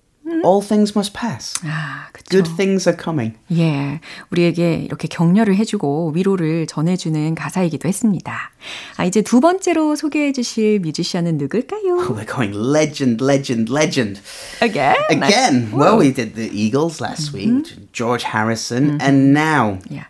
All 0.44 0.62
things 0.62 0.94
must 0.96 1.12
pass. 1.12 1.54
아, 1.64 2.06
그쵸. 2.12 2.30
Good 2.30 2.56
things 2.56 2.88
are 2.88 2.96
coming. 2.96 3.36
예, 3.52 4.00
우리에게 4.30 4.76
이렇게 4.76 5.08
격려를 5.08 5.56
해주고 5.56 6.12
위로를 6.14 6.66
전해주는 6.68 7.34
가사이기도 7.34 7.88
했습니다. 7.88 8.52
아, 8.96 9.04
이제 9.04 9.20
두 9.20 9.40
번째로 9.40 9.96
소개해 9.96 10.32
주실 10.32 10.78
뮤지션은 10.78 11.38
누굴까요? 11.38 12.08
We're 12.08 12.26
going 12.26 12.56
legend, 12.56 13.22
legend, 13.22 13.70
legend. 13.70 14.22
Again? 14.62 14.94
Again. 15.10 15.72
Well, 15.72 15.98
we 15.98 16.14
did 16.14 16.34
the 16.36 16.48
Eagles 16.48 17.00
last 17.00 17.34
week, 17.34 17.92
George 17.92 18.22
Harrison, 18.24 19.00
and 19.02 19.34
now 19.34 19.80
Yeah. 19.90 20.06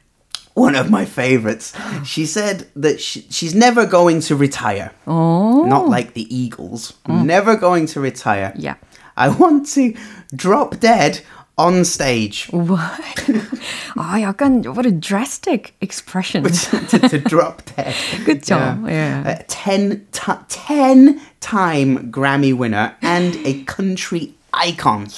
one 0.57 0.75
of 0.77 0.91
my 0.91 1.05
favorites. 1.05 1.73
She 2.05 2.27
said 2.27 2.67
that 2.77 3.01
she, 3.01 3.25
she's 3.31 3.55
never 3.55 3.87
going 3.87 4.21
to 4.23 4.37
retire. 4.37 4.93
어, 5.07 5.67
Not 5.67 5.89
like 5.89 6.15
the 6.15 6.27
Eagles. 6.35 6.93
Never 7.09 7.57
going 7.57 7.87
to 7.87 8.01
retire. 8.01 8.53
Yeah. 8.57 8.75
I 9.17 9.29
want 9.31 9.67
to 9.75 9.95
drop 10.35 10.79
dead 10.81 11.21
on 11.59 11.85
stage. 11.85 12.49
What? 12.51 13.01
아, 13.97 14.21
약간 14.21 14.65
what 14.75 14.87
a 14.87 14.91
drastic 14.91 15.75
expression. 15.81 16.45
to, 16.45 16.99
to 17.09 17.19
drop 17.19 17.63
dead. 17.77 17.95
그쵸? 18.25 18.57
예. 18.89 19.23
A 19.25 19.45
10, 19.49 20.07
ti 20.13 20.33
10 20.49 21.21
time 21.41 22.11
Grammy 22.11 22.53
winner 22.55 22.95
and 23.03 23.37
a 23.47 23.63
country 23.65 24.35
icon. 24.55 25.09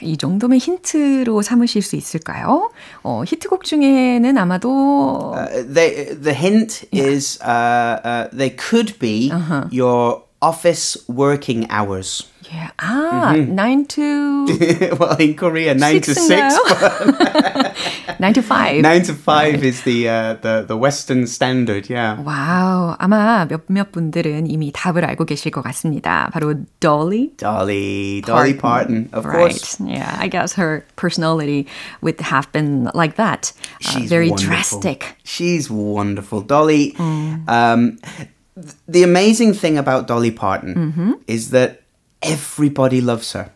이 0.00 0.16
정도면 0.16 0.58
힌트로 0.58 1.42
삼으실 1.42 1.82
수 1.82 1.96
있을까요? 1.96 2.70
어, 3.02 3.22
히트곡 3.26 3.64
중에는 3.64 4.36
아마도 4.38 5.34
Uh, 5.34 5.62
they, 5.72 6.14
the 6.20 6.34
hint 6.34 6.86
is 6.92 7.38
uh, 7.42 8.00
uh, 8.04 8.28
they 8.36 8.50
could 8.50 8.98
be 8.98 9.30
your 9.70 10.23
office 10.43 10.97
working 11.07 11.67
hours. 11.69 12.23
예, 12.51 12.67
아, 12.77 13.35
9 13.35 13.85
to 13.85 14.47
well, 14.97 15.15
in 15.19 15.35
Korea, 15.35 15.75
9 15.75 16.01
to 16.01 16.15
6. 16.15 16.29
9 18.19 18.33
to 18.33 18.41
5. 18.41 18.81
9 18.81 19.01
to 19.03 19.13
5 19.13 19.63
is 19.63 19.83
the, 19.83 20.09
uh, 20.09 20.33
the, 20.41 20.65
the 20.67 20.75
Western 20.75 21.27
standard, 21.27 21.89
yeah. 21.89 22.17
와우, 22.23 22.95
아마 22.97 23.45
몇몇 23.45 23.91
분들은 23.91 24.47
이미 24.47 24.71
답을 24.71 25.05
알고 25.05 25.25
계실 25.25 25.51
것 25.51 25.61
같습니다. 25.61 26.31
바로 26.33 26.55
Dolly 26.79 27.33
Dolly, 27.37 28.21
Dolly 28.25 28.57
Parton, 28.57 29.09
of 29.13 29.25
right. 29.25 29.51
course. 29.51 29.77
Yeah, 29.85 30.17
I 30.19 30.27
guess 30.27 30.53
her 30.53 30.83
personality 30.95 31.67
would 32.01 32.19
have 32.21 32.51
been 32.51 32.89
like 32.95 33.15
that. 33.17 33.53
Uh, 33.85 33.91
She's 33.91 34.09
very 34.09 34.29
wonderful. 34.31 34.79
drastic. 34.79 35.17
She's 35.23 35.69
wonderful. 35.69 36.41
Dolly, 36.41 36.95
um, 36.97 37.99
th- 38.01 38.29
the 38.87 39.03
amazing 39.03 39.53
thing 39.53 39.77
about 39.77 40.07
Dolly 40.07 40.31
Parton 40.31 41.15
is 41.27 41.51
that 41.51 41.81
everybody 42.21 43.01
loves 43.01 43.31
her. 43.33 43.51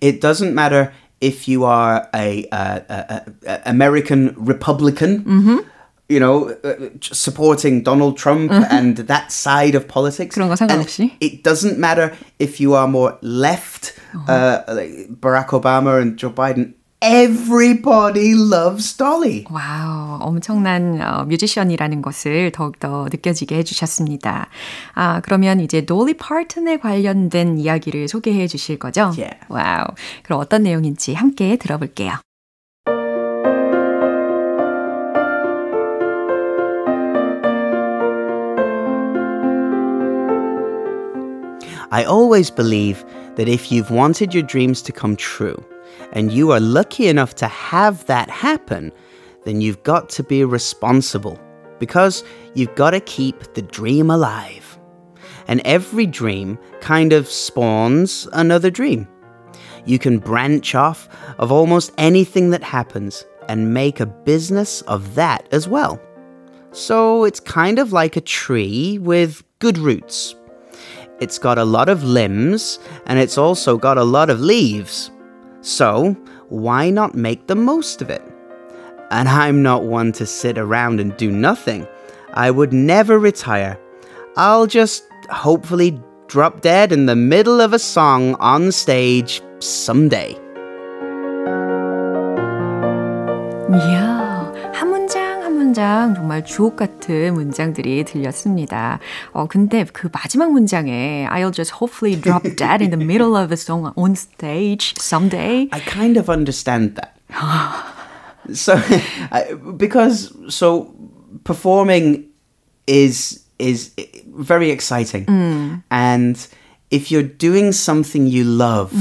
It 0.00 0.20
doesn't 0.20 0.54
matter 0.54 0.92
if 1.20 1.48
you 1.48 1.64
are 1.64 2.08
a, 2.14 2.46
uh, 2.52 2.80
a, 2.88 2.94
a, 2.94 3.22
a 3.46 3.60
American 3.66 4.34
Republican. 4.36 5.64
You 6.08 6.20
know, 6.20 6.50
uh, 6.62 6.90
supporting 7.00 7.82
Donald 7.82 8.16
Trump 8.16 8.52
and 8.52 8.96
that 9.10 9.32
side 9.32 9.74
of 9.74 9.88
politics. 9.88 10.36
그런 10.36 10.46
거 10.48 10.54
And 10.54 10.70
상관없이? 10.86 11.10
it 11.20 11.42
doesn't 11.42 11.78
matter 11.80 12.14
if 12.38 12.60
you 12.60 12.74
are 12.74 12.86
more 12.86 13.18
left, 13.22 13.92
uh, 14.28 14.62
like 14.68 15.08
Barack 15.20 15.48
Obama 15.48 16.00
and 16.00 16.16
Joe 16.16 16.30
Biden. 16.30 16.74
Everybody 17.03 18.35
loves 18.35 18.95
Dolly. 18.95 19.45
와우, 19.49 20.19
엄청난 20.21 21.01
어, 21.01 21.25
뮤지션이라는 21.25 22.03
것을 22.03 22.51
더욱더 22.51 23.07
느껴지게 23.11 23.57
해주셨습니다. 23.57 24.47
아, 24.93 25.19
그러면 25.21 25.59
이제 25.61 25.83
돌리 25.83 26.13
파튼에 26.13 26.77
관련된 26.77 27.57
이야기를 27.57 28.07
소개해 28.07 28.45
주실 28.45 28.77
거죠? 28.77 29.13
Yeah. 29.17 29.35
와우, 29.49 29.85
그럼 30.21 30.41
어떤 30.41 30.61
내용인지 30.61 31.15
함께 31.15 31.57
들어볼게요. 31.57 32.19
I 41.89 42.05
always 42.05 42.53
believe 42.53 43.03
that 43.37 43.49
if 43.49 43.71
you've 43.71 43.89
wanted 43.89 44.35
your 44.35 44.45
dreams 44.45 44.83
to 44.83 44.93
come 44.93 45.17
true 45.17 45.57
and 46.13 46.31
you 46.31 46.51
are 46.51 46.59
lucky 46.59 47.07
enough 47.07 47.35
to 47.35 47.47
have 47.47 48.05
that 48.05 48.29
happen, 48.29 48.91
then 49.43 49.61
you've 49.61 49.83
got 49.83 50.09
to 50.09 50.23
be 50.23 50.43
responsible 50.43 51.39
because 51.79 52.23
you've 52.53 52.75
got 52.75 52.91
to 52.91 52.99
keep 52.99 53.53
the 53.53 53.61
dream 53.61 54.09
alive. 54.09 54.79
And 55.47 55.61
every 55.65 56.05
dream 56.05 56.59
kind 56.79 57.11
of 57.13 57.27
spawns 57.27 58.27
another 58.33 58.69
dream. 58.69 59.07
You 59.85 59.97
can 59.97 60.19
branch 60.19 60.75
off 60.75 61.09
of 61.39 61.51
almost 61.51 61.91
anything 61.97 62.51
that 62.51 62.63
happens 62.63 63.25
and 63.49 63.73
make 63.73 63.99
a 63.99 64.05
business 64.05 64.81
of 64.83 65.15
that 65.15 65.47
as 65.51 65.67
well. 65.67 65.99
So 66.71 67.25
it's 67.25 67.39
kind 67.39 67.79
of 67.79 67.91
like 67.91 68.15
a 68.15 68.21
tree 68.21 68.97
with 68.99 69.43
good 69.59 69.77
roots. 69.77 70.35
It's 71.19 71.37
got 71.37 71.57
a 71.57 71.65
lot 71.65 71.89
of 71.89 72.03
limbs 72.03 72.79
and 73.05 73.19
it's 73.19 73.37
also 73.37 73.77
got 73.77 73.97
a 73.97 74.03
lot 74.03 74.29
of 74.29 74.39
leaves. 74.39 75.11
So, 75.61 76.13
why 76.49 76.89
not 76.89 77.15
make 77.15 77.47
the 77.47 77.55
most 77.55 78.01
of 78.01 78.09
it? 78.09 78.23
And 79.11 79.29
I'm 79.29 79.61
not 79.61 79.83
one 79.83 80.11
to 80.13 80.25
sit 80.25 80.57
around 80.57 80.99
and 80.99 81.15
do 81.17 81.31
nothing. 81.31 81.87
I 82.33 82.49
would 82.49 82.73
never 82.73 83.19
retire. 83.19 83.79
I'll 84.37 84.67
just 84.67 85.03
hopefully 85.29 85.99
drop 86.27 86.61
dead 86.61 86.91
in 86.91 87.05
the 87.05 87.15
middle 87.15 87.59
of 87.59 87.73
a 87.73 87.79
song 87.79 88.35
on 88.35 88.71
stage 88.71 89.41
someday. 89.59 90.33
Yeah. 93.69 94.20
문장 95.70 95.70
한 95.70 95.70
문장 95.70 96.14
정말 96.14 96.44
주옥 96.44 96.76
같은 96.76 97.34
문장들이 97.34 98.04
들렸습니다. 98.04 98.98
어, 99.32 99.46
근데 99.46 99.84
그 99.92 100.08
마지막 100.12 100.50
문장에 100.50 101.26
I'll 101.30 101.52
just 101.52 101.72
hopefully 101.80 102.20
drop 102.20 102.42
dead 102.56 102.82
in 102.82 102.90
the 102.90 102.98
middle 103.02 103.36
of 103.36 103.52
a 103.52 103.56
song 103.56 103.92
on 103.96 104.12
stage 104.16 104.94
someday. 104.98 105.68
I 105.72 105.80
kind 105.80 106.18
of 106.18 106.28
understand 106.28 106.96
that. 106.96 107.14
so, 108.52 108.74
I, 109.30 109.54
because 109.76 110.32
so 110.48 110.94
performing 111.44 112.24
is 112.86 113.42
is 113.58 113.92
very 114.36 114.70
exciting, 114.70 115.24
Mm. 115.26 115.82
and 115.90 116.36
if 116.90 117.10
you're 117.10 117.22
doing 117.22 117.72
something 117.72 118.26
you 118.26 118.44
love, 118.44 118.92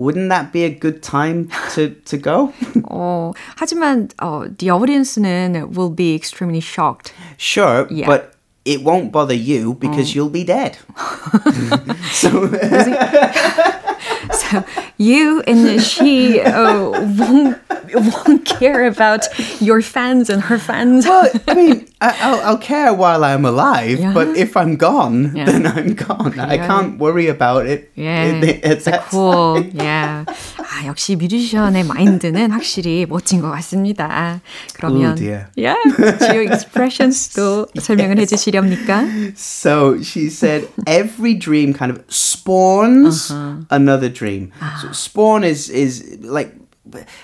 wouldn't 0.00 0.28
that 0.28 0.52
be 0.52 0.64
a 0.64 0.70
good 0.70 1.02
time 1.02 1.48
to 1.74 1.90
to 2.04 2.16
go? 2.18 2.52
어, 2.90 3.32
하지만 3.56 4.08
어, 4.18 4.44
the 4.58 4.68
audience는 4.70 5.72
will 5.74 5.90
be 5.94 6.14
extremely 6.14 6.60
shocked. 6.60 7.12
sure, 7.38 7.86
Yeah. 7.90 8.06
but. 8.06 8.29
It 8.64 8.82
won't 8.82 9.12
bother 9.12 9.34
you 9.34 9.74
because 9.74 10.14
you'll 10.14 10.28
be 10.28 10.42
dead. 10.42 10.76
so 12.10 12.50
So 14.30 14.64
you 14.98 15.42
and 15.46 15.80
she 15.80 16.40
uh, 16.40 16.90
won't 16.90 17.58
won't 17.94 18.44
care 18.44 18.86
about 18.86 19.22
your 19.60 19.80
fans 19.82 20.28
and 20.28 20.42
her 20.50 20.58
fans. 20.58 21.06
Well, 21.06 21.30
I 21.46 21.54
mean, 21.54 21.86
I, 22.00 22.10
I'll, 22.20 22.40
I'll 22.42 22.58
care 22.58 22.92
while 22.92 23.22
I'm 23.24 23.44
alive, 23.44 24.00
Yeah. 24.00 24.12
but 24.12 24.36
if 24.36 24.56
I'm 24.56 24.74
gone, 24.76 25.30
Yeah. 25.34 25.44
then 25.46 25.66
I'm 25.66 25.94
gone. 25.94 26.34
I 26.38 26.54
Yeah. 26.58 26.66
can't 26.66 26.98
worry 26.98 27.28
about 27.28 27.66
it. 27.66 27.90
Yeah, 27.94 28.42
at- 28.42 28.64
at 28.64 28.82
so 28.82 28.90
that 28.90 29.06
cool. 29.10 29.62
Yeah. 29.72 30.24
아, 30.58 30.84
역시 30.86 31.14
뮤지션의 31.16 31.84
마인드는 31.86 32.50
확실히 32.50 33.06
멋진 33.06 33.40
것 33.40 33.50
같습니다. 33.52 34.40
그러면 34.74 35.12
Oh, 35.12 35.14
dear. 35.14 35.46
yeah, 35.56 35.78
geo 36.18 36.42
expressions도 36.42 37.68
설명을 37.78 38.18
해주시 38.18 38.49
렵니까? 38.50 39.06
So 39.36 40.02
she 40.02 40.28
said 40.30 40.66
every 40.86 41.34
dream 41.34 41.72
kind 41.72 41.90
of 41.92 42.02
spawns 42.08 43.30
Uh-huh. 43.30 43.62
another 43.70 44.08
dream. 44.08 44.50
Ah. 44.60 44.78
So 44.82 44.92
spawn 44.92 45.44
is 45.44 45.68
is 45.70 46.18
like 46.22 46.54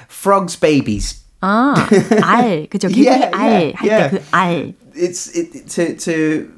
frogs' 0.09 0.57
babies. 0.57 1.19
아, 1.43 1.75
알, 2.23 2.69
그죠? 2.71 2.87
개구리 2.89 3.03
Yeah, 3.07 3.31
알, 3.35 3.51
yeah, 3.51 3.75
yeah. 3.83 4.09
할때 4.09 4.11
그 4.11 4.23
알. 4.31 4.75
It's 4.95 5.27
it, 5.35 5.67
to 5.75 5.97
to 5.97 6.15
uh, 6.47 6.56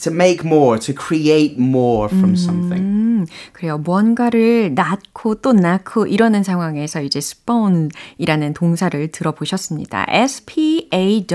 to 0.00 0.10
make 0.10 0.44
more, 0.44 0.78
to 0.78 0.92
create 0.94 1.58
more 1.58 2.08
from 2.08 2.34
something. 2.34 2.82
음, 2.82 3.26
그래요. 3.52 3.78
뭔가를 3.78 4.74
낳고 4.74 5.36
또 5.36 5.52
낳고 5.52 6.06
이러는 6.06 6.42
상황에서 6.42 7.00
이제 7.02 7.18
spawn이라는 7.18 8.54
동사를 8.54 9.10
들어보셨습니다. 9.12 10.06
S-P-A-W-N이고 10.08 11.28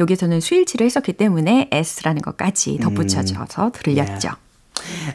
여기서는 0.00 0.40
수일치를 0.40 0.86
했었기 0.86 1.14
때문에 1.14 1.68
S라는 1.72 2.22
것까지 2.22 2.78
덧붙여져서 2.78 3.72
들렸죠. 3.72 4.30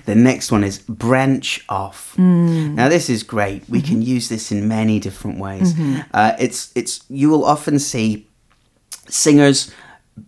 The 0.05 0.19
next 0.19 0.51
one 0.51 0.63
is 0.63 0.79
branch 0.79 1.63
off. 1.69 2.17
Now 2.17 2.89
this 2.89 3.09
is 3.11 3.23
great. 3.23 3.63
We 3.69 3.81
can 3.81 4.01
use 4.01 4.29
this 4.29 4.51
in 4.51 4.67
many 4.67 4.99
different 4.99 5.39
ways. 5.39 5.75
Uh, 6.11 6.33
it's 6.39 6.71
it's 6.75 7.01
you 7.09 7.29
will 7.29 7.45
often 7.45 7.77
see 7.77 8.25
singers 9.07 9.71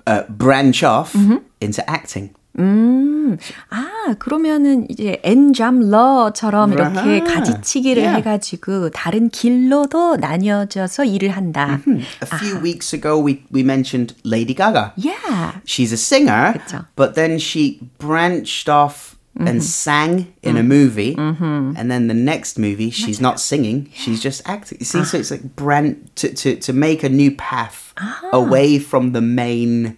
uh, 0.07 0.23
branch 0.29 0.83
off 0.85 1.15
into 1.61 1.83
acting. 1.87 2.33
음, 2.59 3.37
아, 3.69 4.13
그러면은 4.19 4.85
이제 4.89 5.21
엔잠러처럼 5.23 6.73
이렇게 6.73 7.21
아하. 7.21 7.23
가지치기를 7.23 8.03
Yeah. 8.03 8.17
해가지고 8.17 8.89
다른 8.89 9.29
길로도 9.29 10.17
나뉘어져서 10.17 11.05
일을 11.05 11.29
한다. 11.29 11.79
A 11.87 12.27
few 12.39 12.59
weeks 12.61 12.93
ago, 12.93 13.17
we 13.23 13.43
we 13.53 13.61
mentioned 13.63 14.15
Lady 14.25 14.53
Gaga. 14.53 14.91
Yeah. 14.97 15.61
She's 15.65 15.93
a 15.93 15.97
singer, 15.97 16.53
그쵸. 16.59 16.85
but 16.97 17.15
then 17.15 17.37
she 17.39 17.79
branched 17.99 18.67
off 18.67 19.14
and 19.39 19.63
sang 19.63 20.33
in 20.43 20.57
a 20.57 20.63
movie, 20.63 21.15
and 21.17 21.89
then 21.89 22.07
the 22.07 22.13
next 22.13 22.59
movie 22.59 22.89
she's 22.89 23.21
not 23.21 23.39
singing; 23.39 23.89
she's 23.93 24.21
just 24.21 24.41
acting. 24.45 24.79
You 24.79 24.85
see, 24.85 25.03
so 25.03 25.17
it's 25.17 25.31
like 25.31 25.55
brand 25.55 26.11
to 26.17 26.33
to 26.33 26.55
to 26.55 26.73
make 26.73 27.03
a 27.03 27.09
new 27.09 27.31
path 27.31 27.93
away 28.33 28.77
from 28.77 29.13
the 29.13 29.21
main 29.21 29.97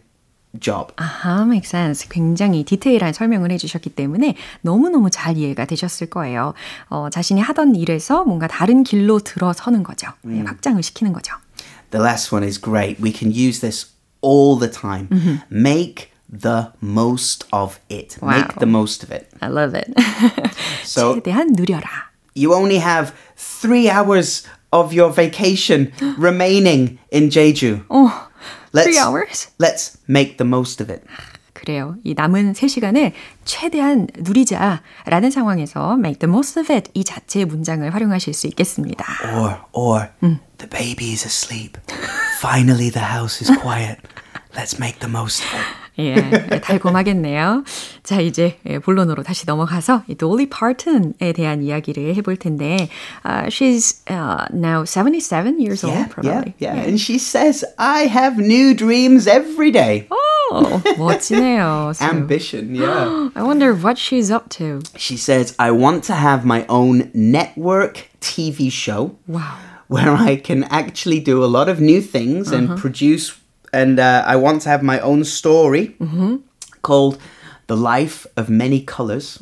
job. 0.60 0.94
아하, 0.98 1.46
makes 1.46 1.70
sense. 1.70 2.08
굉장히 2.10 2.63
디테일한 2.63 3.13
설명을 3.13 3.52
해주셨기 3.52 3.89
때문에 3.92 4.36
너무너무 4.62 5.10
잘 5.10 5.38
이해가 5.38 5.66
되셨을 5.66 6.08
거예요. 6.12 6.54
어, 6.89 7.10
자신이 7.10 7.42
하던 7.42 7.76
일에서 7.76 8.24
뭔가 8.24 8.48
다른 8.48 8.84
길로 8.84 9.20
들어서는 9.20 9.84
거죠. 9.84 10.10
네, 10.22 10.42
확장을 10.42 10.82
시키는 10.82 11.12
거죠. 11.12 11.36
The 11.89 12.04
last 12.04 12.34
one 12.34 12.46
is 12.46 12.60
great. 12.62 13.02
We 13.02 13.12
can 13.12 13.32
use 13.32 13.62
this 13.62 13.88
all 14.24 14.60
the 14.60 14.72
time. 14.72 15.08
Make 15.52 16.12
the 16.30 16.72
most 16.82 17.46
of 17.52 17.80
it. 17.89 18.18
Wow. 18.22 18.38
Make 18.38 18.56
the 18.60 18.66
most 18.66 19.04
of 19.04 19.12
it. 19.12 19.30
I 19.42 19.48
love 19.50 19.76
it. 19.76 19.88
So 20.84 21.16
최대한 21.16 21.54
누려라. 21.56 22.12
you 22.36 22.54
only 22.54 22.80
have 22.80 23.13
three 23.36 23.89
hours 23.89 24.44
of 24.72 24.94
your 24.94 25.12
vacation 25.12 25.94
remaining 26.18 27.00
in 27.12 27.30
Jeju. 27.30 27.86
어, 27.89 28.10
Let's, 28.74 28.86
three 28.86 28.98
hours? 29.00 29.48
Let's 29.60 29.98
make 30.08 30.38
the 30.38 30.46
most 30.48 30.82
of 30.82 30.92
it. 30.92 31.06
그래요. 31.54 31.96
이 32.04 32.13
남은 32.13 32.54
3시간을 32.54 33.13
최대한 33.46 34.08
누리자라는 34.18 35.32
상황에서 35.32 35.94
make 35.98 36.20
the 36.20 36.30
most 36.30 36.60
of 36.60 36.74
it 36.74 36.89
이 36.94 37.04
자체의 37.06 37.46
문장을 37.46 37.94
활용하실 37.94 38.34
수 38.34 38.48
있겠습니다. 38.48 39.06
Or, 39.38 39.58
or, 39.72 40.10
the 40.58 40.70
baby 40.70 41.13
is 41.13 41.26
asleep. 41.26 41.78
Finally, 42.39 42.89
the 42.89 43.06
house 43.06 43.42
is 43.42 43.50
quiet. 43.62 44.00
Let's 44.58 44.78
make 44.78 45.00
the 45.00 45.10
most 45.10 45.44
of 45.46 45.54
it. 45.54 45.66
예, 46.00 46.16
달콤하겠네요. 46.62 47.63
자, 48.04 48.20
이제 48.20 48.58
예, 48.68 48.80
본론으로 48.80 49.22
다시 49.24 49.46
넘어가서 49.46 50.04
이 50.08 50.16
돌리 50.16 50.50
파튼에 50.50 51.34
대한 51.36 51.62
이야기를 51.63 52.16
해볼 52.16 52.38
텐데, 52.38 52.89
uh, 53.26 53.48
she's 53.50 54.02
uh, 54.10 54.46
now 54.52 54.84
77 54.86 55.60
years 55.60 55.84
Yeah, 55.84 56.00
old, 56.00 56.10
probably. 56.10 56.56
yeah, 56.58 56.74
yeah. 56.74 56.82
And 56.88 57.00
she 57.00 57.18
says, 57.20 57.63
I 57.78 58.08
have 58.08 58.38
new 58.39 58.74
dreams 58.74 59.28
every 59.28 59.72
day. 59.72 60.08
Oh, 60.10 60.82
멋지네요. 60.98 61.94
So, 61.96 62.06
Ambition, 62.06 62.74
yeah. 62.76 63.30
I 63.36 63.44
wonder 63.44 63.74
what 63.74 63.98
she's 63.98 64.32
up 64.32 64.50
to. 64.58 64.82
She 64.98 65.16
says, 65.16 65.56
I 65.60 65.72
want 65.72 66.04
to 66.06 66.13
have 66.13 66.44
my 66.44 66.66
own 66.70 67.12
network 67.13 68.10
TV 68.20 68.72
show 68.72 69.16
Wow. 69.28 69.58
where 69.88 70.12
I 70.16 70.38
can 70.38 70.63
actually 70.66 71.20
do 71.20 71.44
a 71.44 71.50
lot 71.50 71.70
of 71.70 71.80
new 71.80 72.02
things 72.02 72.52
and 72.52 72.78
produce. 72.78 73.38
And 73.74 74.00
uh, 74.00 74.24
I 74.26 74.36
want 74.36 74.62
to 74.63 74.70
have 74.70 74.84
my 74.84 75.00
own 75.00 75.24
story 75.24 75.96
called 76.84 77.18
The 77.68 77.76
Life 77.76 78.28
of 78.38 78.50
Many 78.50 78.86
Colors 78.86 79.39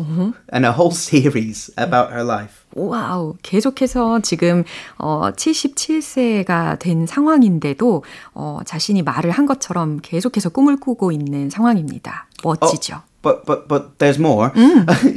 and 0.50 0.65
a 0.65 0.71
whole 0.71 0.91
series 0.91 1.69
about 1.78 2.12
her 2.13 2.24
life. 2.24 2.63
와우, 2.74 3.36
계속해서 3.43 4.21
지금 4.21 4.63
어, 4.97 5.32
77세가 5.36 6.80
된 6.80 7.06
상황인데도 7.06 8.04
어, 8.34 8.60
자신이 8.65 9.02
말을 9.02 9.32
한 9.32 9.45
것처럼 9.45 10.00
계속해서 10.02 10.50
꿈을 10.50 10.78
꾸고 10.80 11.12
있는 11.12 11.50
상황입니다. 11.50 12.28
멋지죠? 12.43 13.02
But 13.21 13.45
but 13.45 13.67
but 13.67 13.97
there's 14.00 14.17
more. 14.17 14.52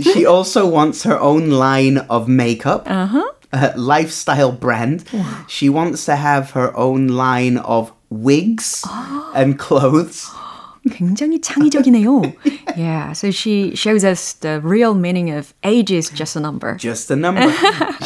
she 0.03 0.27
also 0.27 0.67
wants 0.67 1.05
her 1.09 1.19
own 1.21 1.51
line 1.51 1.99
of 2.11 2.29
makeup. 2.29 2.87
a 3.53 3.73
lifestyle 3.77 4.51
brand. 4.51 5.05
She 5.47 5.69
wants 5.71 6.05
to 6.07 6.17
have 6.17 6.51
her 6.55 6.77
own 6.77 7.07
line 7.09 7.57
of 7.59 7.93
wigs 8.11 8.83
and 9.35 9.59
clothes. 9.59 10.31
굉장히 10.91 11.41
창의적이네요. 11.41 12.21
yeah, 12.77 13.13
so 13.15 13.31
she 13.31 13.75
shows 13.75 14.05
us 14.05 14.35
the 14.35 14.61
real 14.61 14.95
meaning 14.95 15.31
of 15.31 15.55
age 15.65 15.91
is 15.91 16.11
just 16.11 16.37
a 16.37 16.41
number. 16.41 16.77
Just 16.77 17.11
a 17.11 17.17
number. 17.17 17.49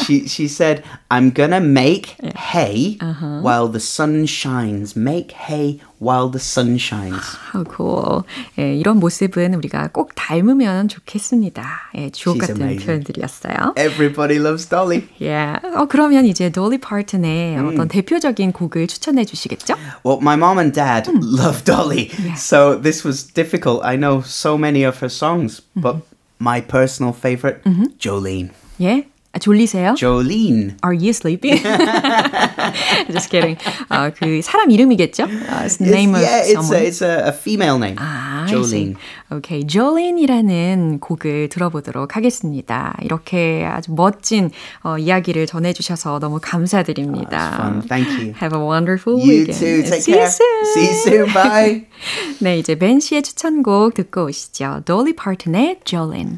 she 0.06 0.28
she 0.28 0.46
said, 0.46 0.84
"I'm 1.10 1.30
gonna 1.30 1.60
make 1.60 2.14
hay 2.36 2.96
while 3.42 3.66
the 3.66 3.80
sun 3.80 4.26
shines. 4.26 4.94
Make 4.94 5.32
hay 5.32 5.80
while 6.02 6.30
the 6.30 6.40
sun 6.40 6.76
shines." 6.76 7.36
How 7.54 7.64
cool. 7.76 8.22
예, 8.58 8.74
이런 8.74 8.98
모습은 8.98 9.54
우리가 9.54 9.88
꼭 9.92 10.12
닮으면 10.14 10.88
좋겠습니다. 10.88 11.90
예, 11.96 12.10
주옥 12.10 12.36
She's 12.36 12.40
같은 12.40 12.56
amazing. 12.56 12.86
표현들이었어요. 12.86 13.74
Everybody 13.78 14.38
loves 14.38 14.68
Dolly. 14.68 15.08
Yeah. 15.20 15.60
어, 15.76 15.86
그러면 15.86 16.26
이제 16.26 16.50
돌리 16.50 16.78
파튼의 16.78 17.58
어떤 17.58 17.88
대표적인 17.88 18.52
곡을 18.52 18.86
추천해 18.86 19.24
주시겠죠? 19.24 19.74
Well, 20.04 20.20
my 20.20 20.36
mom 20.36 20.58
and 20.58 20.72
dad 20.74 21.10
love 21.12 21.64
Dolly, 21.64 22.10
so 22.36 22.80
this 22.80 23.04
was 23.06 23.24
difficult. 23.24 23.80
I 23.84 23.96
know 23.96 24.22
so 24.24 24.56
many 24.56 24.84
of 24.84 24.98
her 25.02 25.10
songs, 25.10 25.62
but 25.74 25.96
my 26.40 26.60
personal 26.60 27.12
favorite, 27.12 27.62
Jolene. 27.98 28.50
예. 28.80 29.08
아, 29.35 29.39
졸리세요? 29.39 29.95
Jolene. 29.97 30.75
Are 30.85 30.93
you 30.95 31.09
sleeping? 31.09 31.57
Just 33.11 33.29
kidding. 33.31 33.57
어, 33.89 34.11
그 34.15 34.43
사람 34.43 34.69
이름이겠죠? 34.69 35.23
Uh, 35.23 35.65
it's 35.65 35.77
the 35.79 35.89
name 35.89 36.13
it's, 36.13 36.21
of 36.21 36.21
yeah, 36.21 36.41
it's, 36.45 36.53
someone. 36.53 36.75
a, 36.77 36.87
it's 36.87 37.01
a, 37.01 37.29
a 37.29 37.31
female 37.33 37.77
name. 37.79 37.97
아, 37.97 38.45
Jolene. 38.47 38.93
오케이, 39.31 39.65
Jolene이라는 39.65 40.99
곡을 40.99 41.49
들어보도록 41.49 42.15
하겠습니다. 42.15 42.95
이렇게 43.01 43.65
아주 43.65 43.91
멋진 43.95 44.51
어, 44.83 44.99
이야기를 44.99 45.47
전해주셔서 45.47 46.19
너무 46.19 46.37
감사드립니다. 46.39 47.57
Oh, 47.57 47.81
fun. 47.81 47.87
Thank 47.87 48.09
you. 48.13 48.33
Have 48.39 48.53
a 48.53 48.61
wonderful 48.63 49.17
You 49.17 49.47
weekend. 49.47 49.57
too. 49.59 49.81
Take 49.81 50.03
See 50.03 50.13
care. 50.13 50.25
you 50.25 50.29
soon. 50.29 50.65
See 50.73 50.85
you 50.85 51.25
soon. 51.25 51.33
Bye. 51.33 51.87
네, 52.39 52.59
이제 52.59 52.75
벤 52.75 52.99
씨의 52.99 53.23
추천곡 53.23 53.95
듣고 53.95 54.25
오시죠. 54.25 54.81
Dolly 54.85 55.13
Parton의 55.15 55.79
Jolene. 55.85 56.37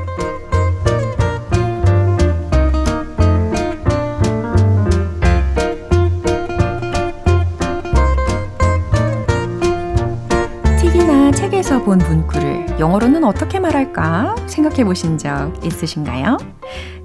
영어로는 12.81 13.23
어떻게 13.25 13.59
말할까 13.59 14.47
생각해 14.47 14.83
보신 14.85 15.19
적 15.19 15.53
있으신가요? 15.63 16.37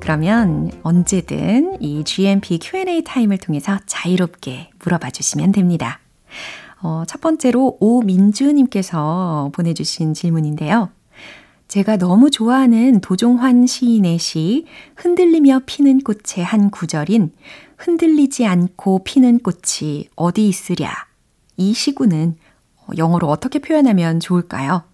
그러면 0.01 0.73
언제든 0.83 1.83
이 1.83 2.03
GMP 2.03 2.59
Q&A 2.63 3.05
타임을 3.05 3.37
통해서 3.37 3.79
자유롭게 3.85 4.71
물어봐 4.83 5.11
주시면 5.11 5.53
됩니다. 5.53 6.01
어, 6.81 7.03
첫 7.07 7.21
번째로 7.21 7.77
오민주님께서 7.79 9.51
보내주신 9.53 10.15
질문인데요. 10.15 10.89
제가 11.69 11.99
너무 11.99 12.31
좋아하는 12.31 13.03
도종환 13.03 13.67
시인의 13.67 14.19
시 14.19 14.65
흔들리며 14.97 15.61
피는 15.67 16.01
꽃의 16.05 16.43
한 16.43 16.71
구절인 16.71 17.33
흔들리지 17.77 18.47
않고 18.47 19.05
피는 19.05 19.41
꽃이 19.41 20.09
어디 20.17 20.49
있으랴. 20.49 20.91
이 21.59 21.75
시구는 21.75 22.37
영어로 22.97 23.29
어떻게 23.29 23.59
표현하면 23.59 24.21
좋을까요? 24.21 24.85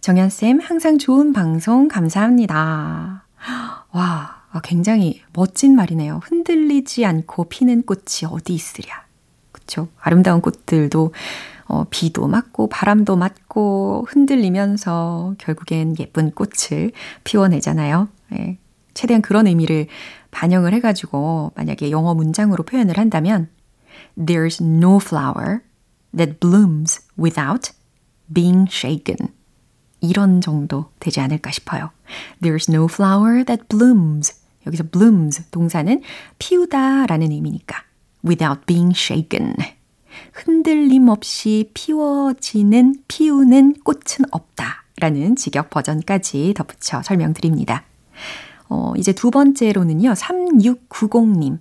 정연쌤, 0.00 0.60
항상 0.60 0.96
좋은 0.96 1.34
방송 1.34 1.86
감사합니다. 1.86 3.26
와, 3.92 4.42
굉장히 4.64 5.22
멋진 5.34 5.76
말이네요. 5.76 6.20
흔들리지 6.24 7.04
않고 7.04 7.44
피는 7.44 7.82
꽃이 7.82 8.30
어디 8.30 8.54
있으랴. 8.54 9.04
그쵸? 9.52 9.88
아름다운 10.00 10.40
꽃들도 10.40 11.12
어, 11.66 11.84
비도 11.90 12.26
맞고 12.28 12.68
바람도 12.68 13.16
맞고 13.16 14.06
흔들리면서 14.08 15.34
결국엔 15.38 15.96
예쁜 16.00 16.30
꽃을 16.30 16.92
피워내잖아요. 17.24 18.08
예, 18.32 18.58
최대한 18.94 19.20
그런 19.20 19.46
의미를 19.46 19.86
반영을 20.30 20.72
해가지고 20.74 21.52
만약에 21.54 21.90
영어 21.90 22.14
문장으로 22.14 22.64
표현을 22.64 22.96
한다면 22.96 23.48
There's 24.18 24.64
no 24.64 24.96
flower 24.96 25.60
that 26.16 26.40
blooms 26.40 27.00
without 27.18 27.70
being 28.32 28.66
shaken. 28.68 29.28
이런 30.00 30.40
정도 30.40 30.90
되지 31.00 31.20
않을까 31.20 31.50
싶어요. 31.50 31.90
There's 32.42 32.72
no 32.72 32.84
flower 32.84 33.44
that 33.44 33.64
blooms. 33.68 34.34
여기서 34.66 34.84
blooms 34.90 35.50
동사는 35.50 36.02
피우다 36.38 37.06
라는 37.06 37.30
의미니까 37.30 37.82
without 38.24 38.62
being 38.66 38.92
shaken. 38.96 39.54
흔들림 40.32 41.08
없이 41.08 41.70
피워지는, 41.74 42.96
피우는 43.08 43.74
꽃은 43.84 44.26
없다. 44.30 44.84
라는 45.00 45.34
직역 45.34 45.70
버전까지 45.70 46.54
덧붙여 46.54 47.02
설명드립니다. 47.02 47.84
어, 48.68 48.92
이제 48.96 49.12
두 49.12 49.30
번째로는요, 49.30 50.12
3690님. 50.12 51.58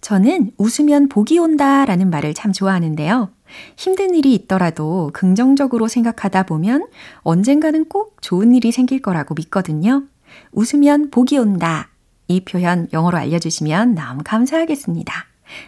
저는 0.00 0.52
웃으면 0.56 1.08
복이 1.08 1.38
온다 1.38 1.84
라는 1.84 2.08
말을 2.08 2.34
참 2.34 2.52
좋아하는데요. 2.52 3.30
힘든 3.76 4.14
일이 4.14 4.34
있더라도 4.34 5.10
긍정적으로 5.12 5.88
생각하다 5.88 6.44
보면 6.44 6.86
언젠가는 7.20 7.86
꼭 7.86 8.20
좋은 8.22 8.54
일이 8.54 8.72
생길 8.72 9.00
거라고 9.00 9.34
믿거든요. 9.34 10.04
웃으면 10.52 11.10
복이 11.10 11.38
온다. 11.38 11.88
이 12.28 12.40
표현 12.40 12.88
영어로 12.92 13.18
알려주시면 13.18 13.94
너무 13.94 14.22
감사하겠습니다. 14.24 15.26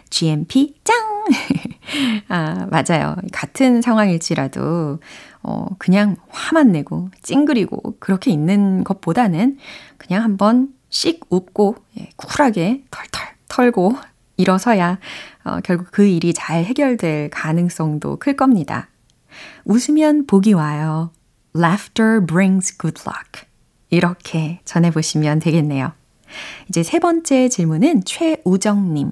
GMP 0.09 0.75
짱! 0.83 0.95
아, 2.27 2.67
맞아요. 2.69 3.15
같은 3.31 3.81
상황일지라도, 3.81 4.99
어, 5.41 5.67
그냥 5.77 6.17
화만 6.29 6.71
내고, 6.71 7.09
찡그리고, 7.21 7.95
그렇게 7.99 8.31
있는 8.31 8.83
것보다는 8.83 9.57
그냥 9.97 10.23
한번 10.23 10.73
씩 10.89 11.25
웃고, 11.29 11.75
예, 11.99 12.09
쿨하게 12.15 12.83
털털 12.91 13.27
털고 13.47 13.95
일어서야, 14.39 14.99
어, 15.43 15.59
결국 15.63 15.89
그 15.91 16.05
일이 16.05 16.33
잘 16.33 16.63
해결될 16.63 17.29
가능성도 17.29 18.17
클 18.17 18.35
겁니다. 18.35 18.87
웃으면 19.65 20.25
복이 20.27 20.53
와요. 20.53 21.11
Laughter 21.55 22.25
brings 22.25 22.77
good 22.77 23.01
luck. 23.05 23.47
이렇게 23.89 24.61
전해보시면 24.63 25.39
되겠네요. 25.39 25.91
이제 26.69 26.83
세 26.83 26.99
번째 26.99 27.49
질문은 27.49 28.03
최우정님. 28.05 29.11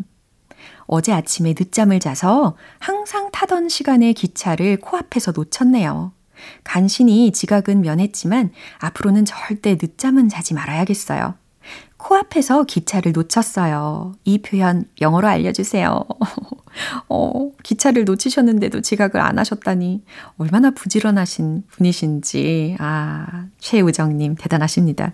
어제 0.86 1.12
아침에 1.12 1.54
늦잠을 1.58 2.00
자서 2.00 2.56
항상 2.80 3.30
타던 3.32 3.68
시간에 3.68 4.14
기차를 4.14 4.78
코앞에서 4.78 5.34
놓쳤네요. 5.36 6.14
간신히 6.64 7.32
지각은 7.34 7.82
면했지만 7.82 8.52
앞으로는 8.80 9.26
절대 9.26 9.78
늦잠은 9.82 10.30
자지 10.30 10.54
말아야겠어요. 10.54 11.34
코앞에서 12.08 12.64
기차를 12.64 13.12
놓쳤어요. 13.12 14.16
이 14.24 14.38
표현 14.38 14.86
영어로 15.02 15.28
알려주세요. 15.28 16.06
어, 17.10 17.52
기차를 17.64 18.06
놓치셨는데도 18.06 18.80
지각을 18.80 19.20
안 19.20 19.38
하셨다니 19.38 20.06
얼마나 20.38 20.72
부지런하신 20.72 21.66
분이신지. 21.68 22.78
아, 22.80 23.48
최우정님 23.60 24.36
대단하십니다. 24.36 25.12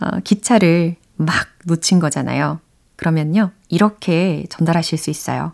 어, 0.00 0.18
기차를 0.24 0.96
막 1.14 1.32
놓친 1.66 2.00
거잖아요. 2.00 2.58
그러면요, 2.96 3.52
이렇게 3.68 4.46
전달하실 4.50 4.98
수 4.98 5.10
있어요. 5.10 5.52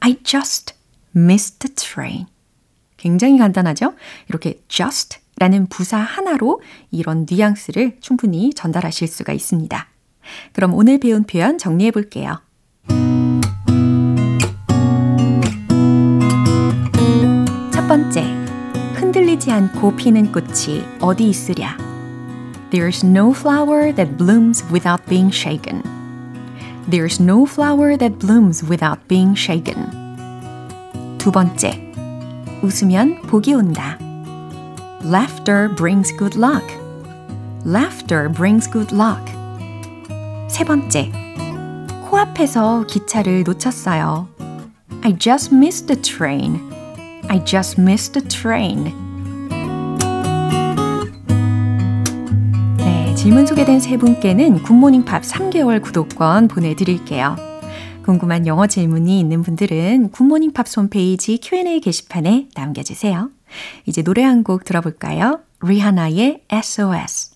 I 0.00 0.16
just 0.24 0.74
missed 1.14 1.60
the 1.60 1.74
train. 1.76 2.26
굉장히 2.96 3.38
간단하죠? 3.38 3.94
이렇게 4.28 4.60
just 4.66 5.20
라는 5.36 5.66
부사 5.66 5.98
하나로 5.98 6.60
이런 6.90 7.24
뉘앙스를 7.28 7.98
충분히 8.00 8.52
전달하실 8.52 9.06
수가 9.06 9.32
있습니다. 9.32 9.91
그럼 10.52 10.74
오늘 10.74 10.98
배운 10.98 11.24
표현 11.24 11.58
정리해 11.58 11.90
볼게요. 11.90 12.40
첫 17.72 17.86
번째, 17.88 18.22
흔들리지 18.94 19.50
않고 19.50 19.96
피는 19.96 20.32
꽃이 20.32 20.84
어디 21.00 21.28
있으랴? 21.28 21.76
There's 22.70 23.06
no 23.06 23.32
flower 23.32 23.92
that 23.94 24.16
blooms 24.16 24.64
without 24.72 25.04
being 25.06 25.30
shaken. 25.30 25.82
There's 26.88 27.22
no 27.22 27.44
flower 27.44 27.96
that 27.98 28.18
blooms 28.18 28.64
without 28.64 28.98
being 29.08 29.38
shaken. 29.38 29.86
두 31.18 31.30
번째, 31.30 31.92
웃으면 32.62 33.22
복이 33.22 33.54
온다. 33.54 33.98
Laughter 35.04 35.68
brings 35.74 36.16
good 36.16 36.38
luck. 36.38 36.64
Laughter 37.64 38.32
brings 38.32 38.70
good 38.70 38.94
luck. 38.94 39.20
세 40.52 40.64
번째, 40.64 41.10
코앞에서 42.10 42.84
기차를 42.86 43.42
놓쳤어요. 43.44 44.28
I 45.02 45.16
just 45.18 45.54
missed 45.54 45.86
the 45.86 46.00
train. 46.00 46.60
I 47.28 47.42
just 47.44 47.80
missed 47.80 48.12
the 48.12 48.28
train. 48.28 48.92
네, 52.76 53.14
질문 53.14 53.46
소개된 53.46 53.80
세 53.80 53.96
분께는 53.96 54.62
굿모닝 54.62 55.06
팝 55.06 55.22
3개월 55.22 55.80
구독권 55.82 56.48
보내드릴게요. 56.48 57.36
궁금한 58.04 58.46
영어 58.46 58.66
질문이 58.66 59.18
있는 59.20 59.42
분들은 59.42 60.10
굿모닝 60.10 60.52
팝 60.52 60.66
홈페이지 60.76 61.38
Q&A 61.42 61.80
게시판에 61.80 62.48
남겨주세요. 62.54 63.30
이제 63.86 64.02
노래 64.02 64.22
한 64.22 64.42
곡 64.44 64.64
들어볼까요? 64.64 65.40
리하나의 65.62 66.42
SOS. 66.50 67.31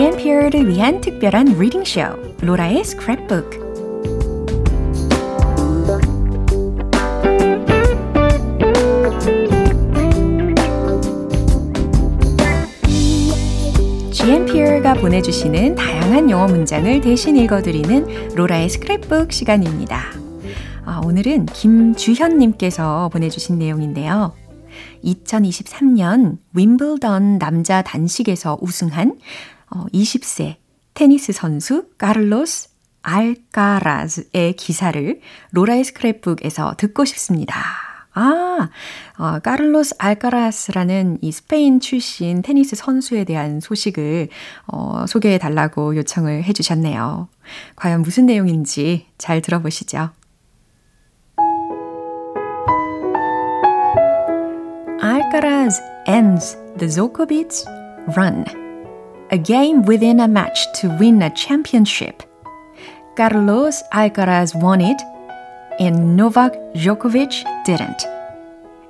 GMP를 0.00 0.66
위한 0.66 0.98
특별한 1.02 1.58
리딩 1.58 1.84
쇼, 1.84 2.00
로라의 2.40 2.84
스크랩북. 2.84 3.60
GMP가 14.10 14.94
보내주시는 14.94 15.74
다양한 15.74 16.30
영어 16.30 16.46
문장을 16.46 16.98
대신 17.02 17.36
읽어드리는 17.36 18.34
로라의 18.34 18.70
스크랩북 18.70 19.30
시간입니다. 19.32 20.00
아, 20.86 21.02
오늘은 21.04 21.44
김주현님께서 21.44 23.10
보내주신 23.12 23.58
내용인데요. 23.58 24.32
2023년 25.04 26.38
윈블던 26.54 27.38
남자 27.38 27.82
단식에서 27.82 28.56
우승한 28.62 29.18
20세 29.70 30.56
테니스 30.94 31.32
선수 31.32 31.88
카를로스 31.96 32.70
알카라즈의 33.02 34.54
기사를 34.56 35.20
로라의 35.52 35.84
스크랩북에서 35.84 36.76
듣고 36.76 37.04
싶습니다. 37.04 37.54
아, 38.12 38.68
어, 39.18 39.38
카를로스 39.38 39.94
알카라스라는 39.98 41.18
이 41.22 41.32
스페인 41.32 41.80
출신 41.80 42.42
테니스 42.42 42.76
선수에 42.76 43.24
대한 43.24 43.60
소식을 43.60 44.28
어, 44.66 45.06
소개해 45.06 45.38
달라고 45.38 45.96
요청을 45.96 46.44
해 46.44 46.52
주셨네요. 46.52 47.28
과연 47.76 48.02
무슨 48.02 48.26
내용인지 48.26 49.06
잘 49.16 49.40
들어보시죠. 49.40 50.10
Alcaraz 55.02 55.80
ends 56.06 56.56
the 56.78 56.88
Djokovic 56.88 57.64
run. 58.16 58.44
A 59.32 59.38
game 59.38 59.84
within 59.84 60.20
a 60.20 60.26
match 60.28 60.58
to 60.80 60.88
win 60.98 61.22
a 61.22 61.30
championship. 61.30 62.22
Carlos 63.16 63.82
Alcaraz 63.92 64.60
won 64.60 64.80
it, 64.80 65.00
and 65.78 66.16
Novak 66.16 66.52
Djokovic 66.74 67.44
didn't. 67.64 68.02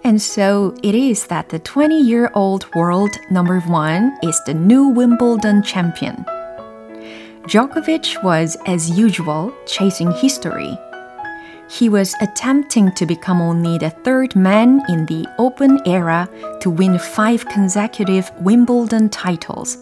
And 0.02 0.20
so 0.20 0.74
it 0.82 0.94
is 0.94 1.26
that 1.26 1.50
the 1.50 1.58
20 1.58 2.00
year 2.00 2.30
old 2.34 2.74
world 2.74 3.10
number 3.30 3.60
one 3.60 4.16
is 4.22 4.40
the 4.46 4.54
new 4.54 4.88
Wimbledon 4.88 5.62
champion. 5.62 6.24
Djokovic 7.42 8.22
was, 8.22 8.56
as 8.66 8.90
usual, 8.90 9.52
chasing 9.66 10.10
history 10.12 10.78
he 11.70 11.88
was 11.88 12.14
attempting 12.20 12.90
to 12.92 13.06
become 13.06 13.40
only 13.40 13.78
the 13.78 13.90
third 13.90 14.34
man 14.34 14.82
in 14.88 15.06
the 15.06 15.24
Open 15.38 15.80
era 15.86 16.28
to 16.60 16.68
win 16.68 16.98
five 16.98 17.46
consecutive 17.46 18.30
Wimbledon 18.40 19.08
titles, 19.08 19.78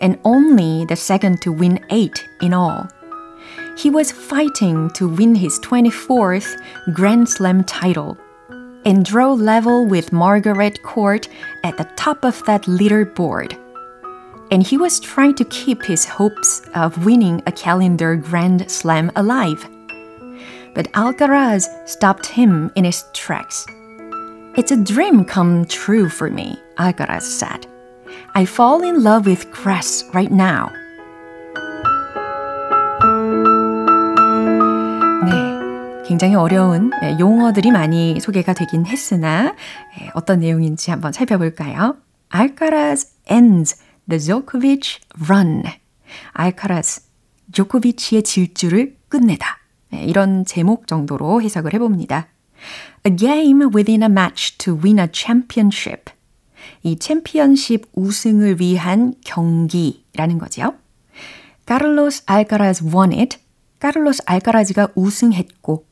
and 0.00 0.18
only 0.24 0.84
the 0.84 0.96
second 0.96 1.40
to 1.42 1.52
win 1.52 1.84
eight 1.90 2.26
in 2.40 2.52
all. 2.52 2.88
He 3.76 3.90
was 3.90 4.12
fighting 4.12 4.90
to 4.90 5.08
win 5.08 5.34
his 5.34 5.58
24th 5.60 6.56
Grand 6.92 7.28
Slam 7.28 7.64
title 7.64 8.16
and 8.84 9.04
draw 9.04 9.32
level 9.32 9.86
with 9.86 10.12
Margaret 10.12 10.82
Court 10.82 11.28
at 11.64 11.76
the 11.76 11.88
top 11.96 12.24
of 12.24 12.44
that 12.44 12.62
leaderboard. 12.62 13.58
And 14.50 14.62
he 14.62 14.76
was 14.76 15.00
trying 15.00 15.34
to 15.36 15.44
keep 15.46 15.82
his 15.82 16.04
hopes 16.04 16.62
of 16.74 17.04
winning 17.04 17.42
a 17.46 17.52
calendar 17.52 18.14
Grand 18.14 18.70
Slam 18.70 19.10
alive 19.16 19.68
but 20.74 20.90
Alcaraz 20.92 21.68
stopped 21.88 22.26
him 22.26 22.70
in 22.74 22.84
his 22.84 23.04
tracks. 23.14 23.64
It's 24.56 24.72
a 24.72 24.84
dream 24.84 25.24
come 25.24 25.64
true 25.64 26.08
for 26.08 26.30
me, 26.30 26.60
Alcaraz 26.78 27.22
said. 27.22 27.66
I 28.36 28.42
fall 28.46 28.82
in 28.82 29.04
love 29.04 29.30
with 29.30 29.48
grass 29.52 30.04
right 30.12 30.34
now. 30.34 30.66
네, 35.24 36.04
굉장히 36.04 36.34
어려운 36.34 36.90
용어들이 37.20 37.70
많이 37.70 38.18
소개가 38.18 38.52
되긴 38.52 38.86
했으나 38.86 39.54
어떤 40.14 40.40
내용인지 40.40 40.90
한번 40.90 41.12
살펴볼까요? 41.12 41.96
Alcaraz 42.34 43.14
ends 43.30 43.80
the 44.08 44.18
Djokovic 44.18 44.98
run. 45.30 45.62
Alcaraz, 46.36 47.06
조코비치의 47.52 48.24
질주를 48.24 48.96
끝내다. 49.08 49.58
이런 49.92 50.44
제목 50.44 50.88
정도로 50.88 51.40
해석을 51.40 51.72
해봅니다. 51.74 52.26
A 53.06 53.14
game 53.14 53.66
within 53.72 54.02
a 54.02 54.08
match 54.08 54.58
to 54.58 54.76
win 54.76 54.98
a 54.98 55.06
championship. 55.12 56.10
이 56.84 56.98
챔피언십 56.98 57.86
우승을 57.94 58.60
위한 58.60 59.14
경기라는 59.24 60.38
거죠. 60.38 60.74
카를로스 61.64 62.24
알카라즈 62.26 62.84
won 62.84 63.12
it. 63.18 63.38
카를로스 63.80 64.22
알카라즈가 64.26 64.88
우승했고 64.94 65.86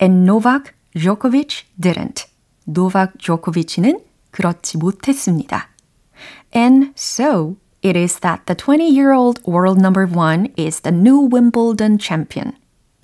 and 0.00 0.22
Novak 0.22 0.72
Djokovic 0.94 1.64
didn't. 1.78 2.26
노박 2.64 3.18
조코비치는 3.18 4.00
그렇지 4.30 4.78
못했습니다. 4.78 5.68
And 6.54 6.92
so 6.96 7.56
it 7.84 7.98
is 7.98 8.20
that 8.20 8.44
the 8.46 8.56
20-year-old 8.56 9.42
world 9.46 9.78
number 9.78 10.06
one 10.06 10.52
is 10.58 10.80
the 10.80 10.96
new 10.96 11.28
Wimbledon 11.30 11.98
champion. 12.00 12.56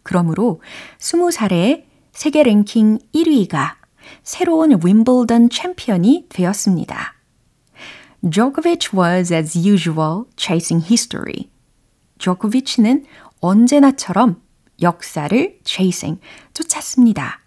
그러므로 0.02 0.62
20살에 1.00 1.84
세계 2.12 2.42
랭킹 2.44 2.98
1위가 3.14 3.74
새로운 4.22 4.78
윈블던 4.82 5.50
챔피언이 5.50 6.26
되었습니다. 6.30 7.15
Djokovic 8.25 8.93
was 8.93 9.31
as 9.31 9.55
usual 9.55 10.25
chasing 10.35 10.83
history. 10.83 11.49
조코비치는 12.19 13.05
언제나처럼 13.39 14.41
역사를 14.81 15.59
chasing, 15.63 16.19
쫓았습니다. 16.53 17.39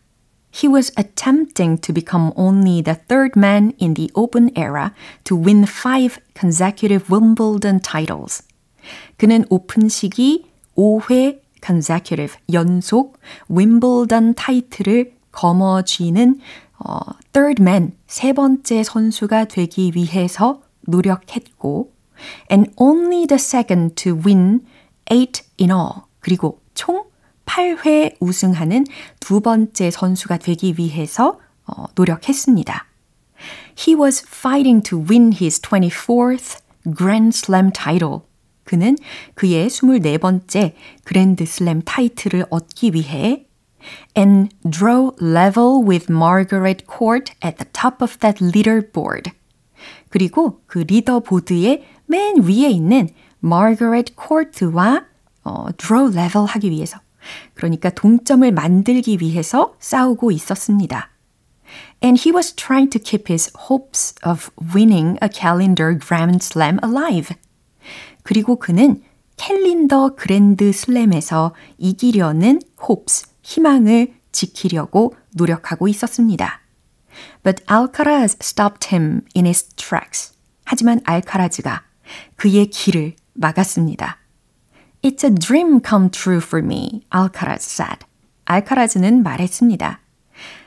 He 0.50 0.68
was 0.68 0.92
attempting 0.96 1.80
to 1.80 1.92
become 1.92 2.32
only 2.36 2.80
the 2.80 2.94
third 2.94 3.36
man 3.36 3.72
in 3.80 3.94
the 3.94 4.10
Open 4.14 4.50
era 4.56 4.92
to 5.24 5.36
win 5.36 5.64
five 5.64 6.18
consecutive 6.34 7.10
Wimbledon 7.10 7.80
titles. 7.80 8.42
그는 9.16 9.44
오픈 9.50 9.88
시기 9.88 10.46
5회 10.76 11.40
consecutive 11.64 12.36
연속 12.52 13.18
윈블던 13.48 14.34
타이틀을 14.34 15.14
거머쥐는 15.32 16.38
어, 16.78 16.98
third 17.32 17.60
man 17.62 17.92
세 18.06 18.32
번째 18.32 18.82
선수가 18.82 19.46
되기 19.46 19.92
위해서 19.94 20.62
노력했고 20.89 21.91
and 22.51 22.71
only 22.77 23.25
the 23.25 23.39
second 23.39 23.95
to 23.95 24.19
win 24.25 24.65
eight 25.11 25.43
in 25.59 25.71
all 25.71 26.03
그리고 26.19 26.59
총 26.73 27.05
8회 27.45 28.15
우승하는 28.19 28.85
두 29.19 29.41
번째 29.41 29.89
선수가 29.89 30.37
되기 30.37 30.75
위해서 30.77 31.39
어, 31.65 31.85
노력했습니다. 31.95 32.85
He 33.77 33.95
was 33.95 34.23
fighting 34.27 34.83
to 34.83 34.99
win 34.99 35.31
his 35.33 35.61
24th 35.61 36.59
Grand 36.95 37.35
Slam 37.35 37.71
title. 37.71 38.21
그는 38.63 38.95
그의 39.33 39.67
24번째 39.67 40.73
그랜드 41.03 41.45
슬램 41.45 41.81
타이틀을 41.83 42.45
얻기 42.51 42.93
위해 42.93 43.47
and 44.15 44.55
draw 44.69 45.11
level 45.19 45.83
with 45.83 46.11
Margaret 46.11 46.85
Court 46.85 47.33
at 47.43 47.57
the 47.57 47.67
top 47.73 48.03
of 48.03 48.19
that 48.19 48.43
leaderboard. 48.43 49.31
그리고 50.09 50.61
그 50.65 50.79
리더보드의 50.79 51.85
맨 52.07 52.41
위에 52.41 52.69
있는 52.69 53.09
Margaret 53.43 54.13
Court와 54.19 55.05
어, 55.43 55.67
draw 55.77 56.11
level 56.11 56.45
하기 56.47 56.69
위해서 56.69 56.99
그러니까 57.53 57.89
동점을 57.89 58.51
만들기 58.51 59.17
위해서 59.21 59.75
싸우고 59.79 60.31
있었습니다. 60.31 61.09
And 62.03 62.19
he 62.19 62.33
was 62.33 62.53
trying 62.55 62.89
to 62.89 63.01
keep 63.01 63.31
his 63.31 63.51
hopes 63.69 64.15
of 64.25 64.49
winning 64.73 65.17
a 65.21 65.29
calendar 65.31 65.97
Grand 65.97 66.43
Slam 66.43 66.79
alive. 66.83 67.35
그리고 68.23 68.57
그는 68.57 69.03
캘린더 69.37 70.15
그랜드 70.15 70.71
슬램에서 70.71 71.53
이기려는 71.77 72.61
hopes, 72.81 73.27
희망을 73.41 74.13
지키려고 74.31 75.15
노력하고 75.35 75.87
있었습니다. 75.87 76.58
But 77.43 77.63
Alcaraz 77.67 78.37
stopped 78.41 78.93
him 78.93 79.23
in 79.35 79.45
his 79.45 79.69
tracks. 79.75 80.33
하지만 80.65 81.01
알카라즈가 81.05 81.83
그의 82.35 82.67
길을 82.67 83.15
막았습니다. 83.33 84.17
It's 85.01 85.23
a 85.23 85.33
dream 85.33 85.79
come 85.81 86.09
true 86.09 86.41
for 86.41 86.63
me, 86.63 87.03
Alcaraz 87.15 87.63
said. 87.63 88.05
알카라즈는 88.45 89.23
말했습니다. 89.23 90.01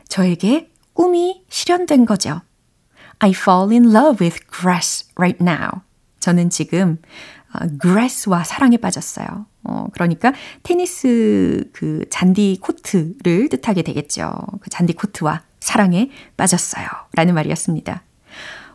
저에게 0.08 0.70
꿈이 0.94 1.44
실현된 1.48 2.06
거죠. 2.06 2.42
I 3.18 3.30
fall 3.30 3.70
in 3.70 3.94
love 3.94 4.24
with 4.24 4.40
grass 4.50 5.08
right 5.16 5.42
now. 5.42 5.82
저는 6.20 6.50
지금 6.50 6.98
uh, 7.54 7.78
grass와 7.78 8.44
사랑에 8.44 8.76
빠졌어요. 8.76 9.46
어, 9.64 9.86
그러니까 9.92 10.32
테니스 10.62 11.70
그 11.72 12.04
잔디 12.10 12.58
코트를 12.60 13.48
뜻하게 13.48 13.82
되겠죠. 13.82 14.32
그 14.60 14.70
잔디 14.70 14.92
코트와 14.92 15.42
사랑에 15.60 16.10
빠졌어요. 16.36 16.86
라는 17.14 17.34
말이었습니다. 17.34 18.02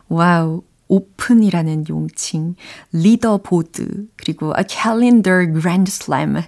와우. 0.08 0.62
오픈이라는 0.90 1.84
용칭, 1.90 2.54
리더보드, 2.92 4.06
그리고 4.16 4.54
a 4.58 4.64
calendar 4.66 5.52
grand 5.60 5.90
slam. 5.90 6.38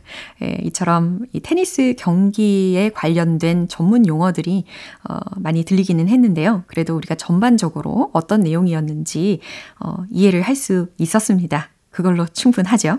예, 0.43 0.59
이처럼 0.63 1.27
이 1.35 1.41
테니스 1.41 1.95
경기에 1.99 2.89
관련된 2.89 3.69
전문 3.69 4.07
용어들이 4.07 4.65
어, 5.09 5.19
많이 5.37 5.63
들리기는 5.63 6.09
했는데요. 6.09 6.65
그래도 6.69 6.97
우리가 6.97 7.17
전반적으로 7.17 8.11
어떤 8.15 8.41
내용이었는지 8.41 9.41
어, 9.79 10.05
이해를 10.11 10.41
할 10.41 10.57
수 10.57 10.89
있었습니다. 10.97 11.69
그걸로 11.91 12.27
충분하죠. 12.27 12.99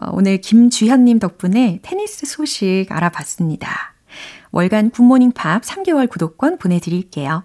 어, 0.00 0.10
오늘 0.12 0.40
김주현님 0.40 1.18
덕분에 1.18 1.80
테니스 1.82 2.26
소식 2.26 2.86
알아봤습니다. 2.90 3.94
월간 4.52 4.90
굿모닝 4.90 5.32
팝 5.32 5.62
3개월 5.62 6.08
구독권 6.08 6.58
보내드릴게요. 6.58 7.44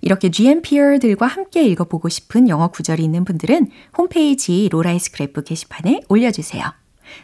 이렇게 0.00 0.30
GMPR들과 0.30 1.26
함께 1.26 1.62
읽어보고 1.64 2.08
싶은 2.08 2.48
영어 2.48 2.68
구절이 2.68 3.02
있는 3.02 3.24
분들은 3.24 3.70
홈페이지 3.96 4.68
로라의 4.70 4.98
스크랩북 4.98 5.44
게시판에 5.46 6.02
올려주세요. 6.08 6.64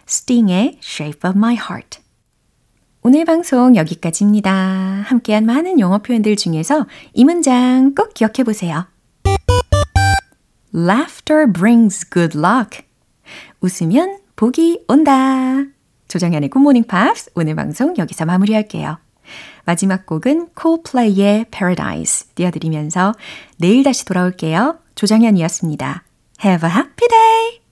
Sting의 0.09 0.79
Shape 0.83 1.29
of 1.29 1.37
My 1.37 1.55
Heart 1.55 2.01
오늘 3.03 3.27
방송 3.27 3.77
여기까지입니다. 3.77 4.51
함께한 5.07 5.45
많은 5.45 5.79
영어 5.79 5.99
표현들 5.99 6.37
중에서 6.37 6.87
이 7.12 7.25
문장 7.25 7.95
꼭 7.95 8.15
기억해 8.15 8.45
보세요. 8.45 8.87
Laughter 10.75 11.53
brings 11.53 12.09
good 12.11 12.39
luck. 12.39 12.83
웃으면 13.61 14.24
복이 14.37 14.85
온다. 14.89 15.64
조정현의 16.09 16.51
굿모닝 16.51 16.85
팝스 16.85 17.30
오늘 17.35 17.55
방송 17.55 17.95
여기서 17.97 18.24
마무리할게요. 18.24 18.99
마지막 19.64 20.07
곡은 20.07 20.49
Coldplay의 20.61 21.47
Paradise 21.51 22.28
띄워드리면서 22.35 23.14
내일 23.59 23.82
다시 23.82 24.05
돌아올게요. 24.05 24.78
조정현이었습니다. 24.95 26.05
Have 26.45 26.68
a 26.68 26.74
happy 26.74 27.09
day! 27.09 27.64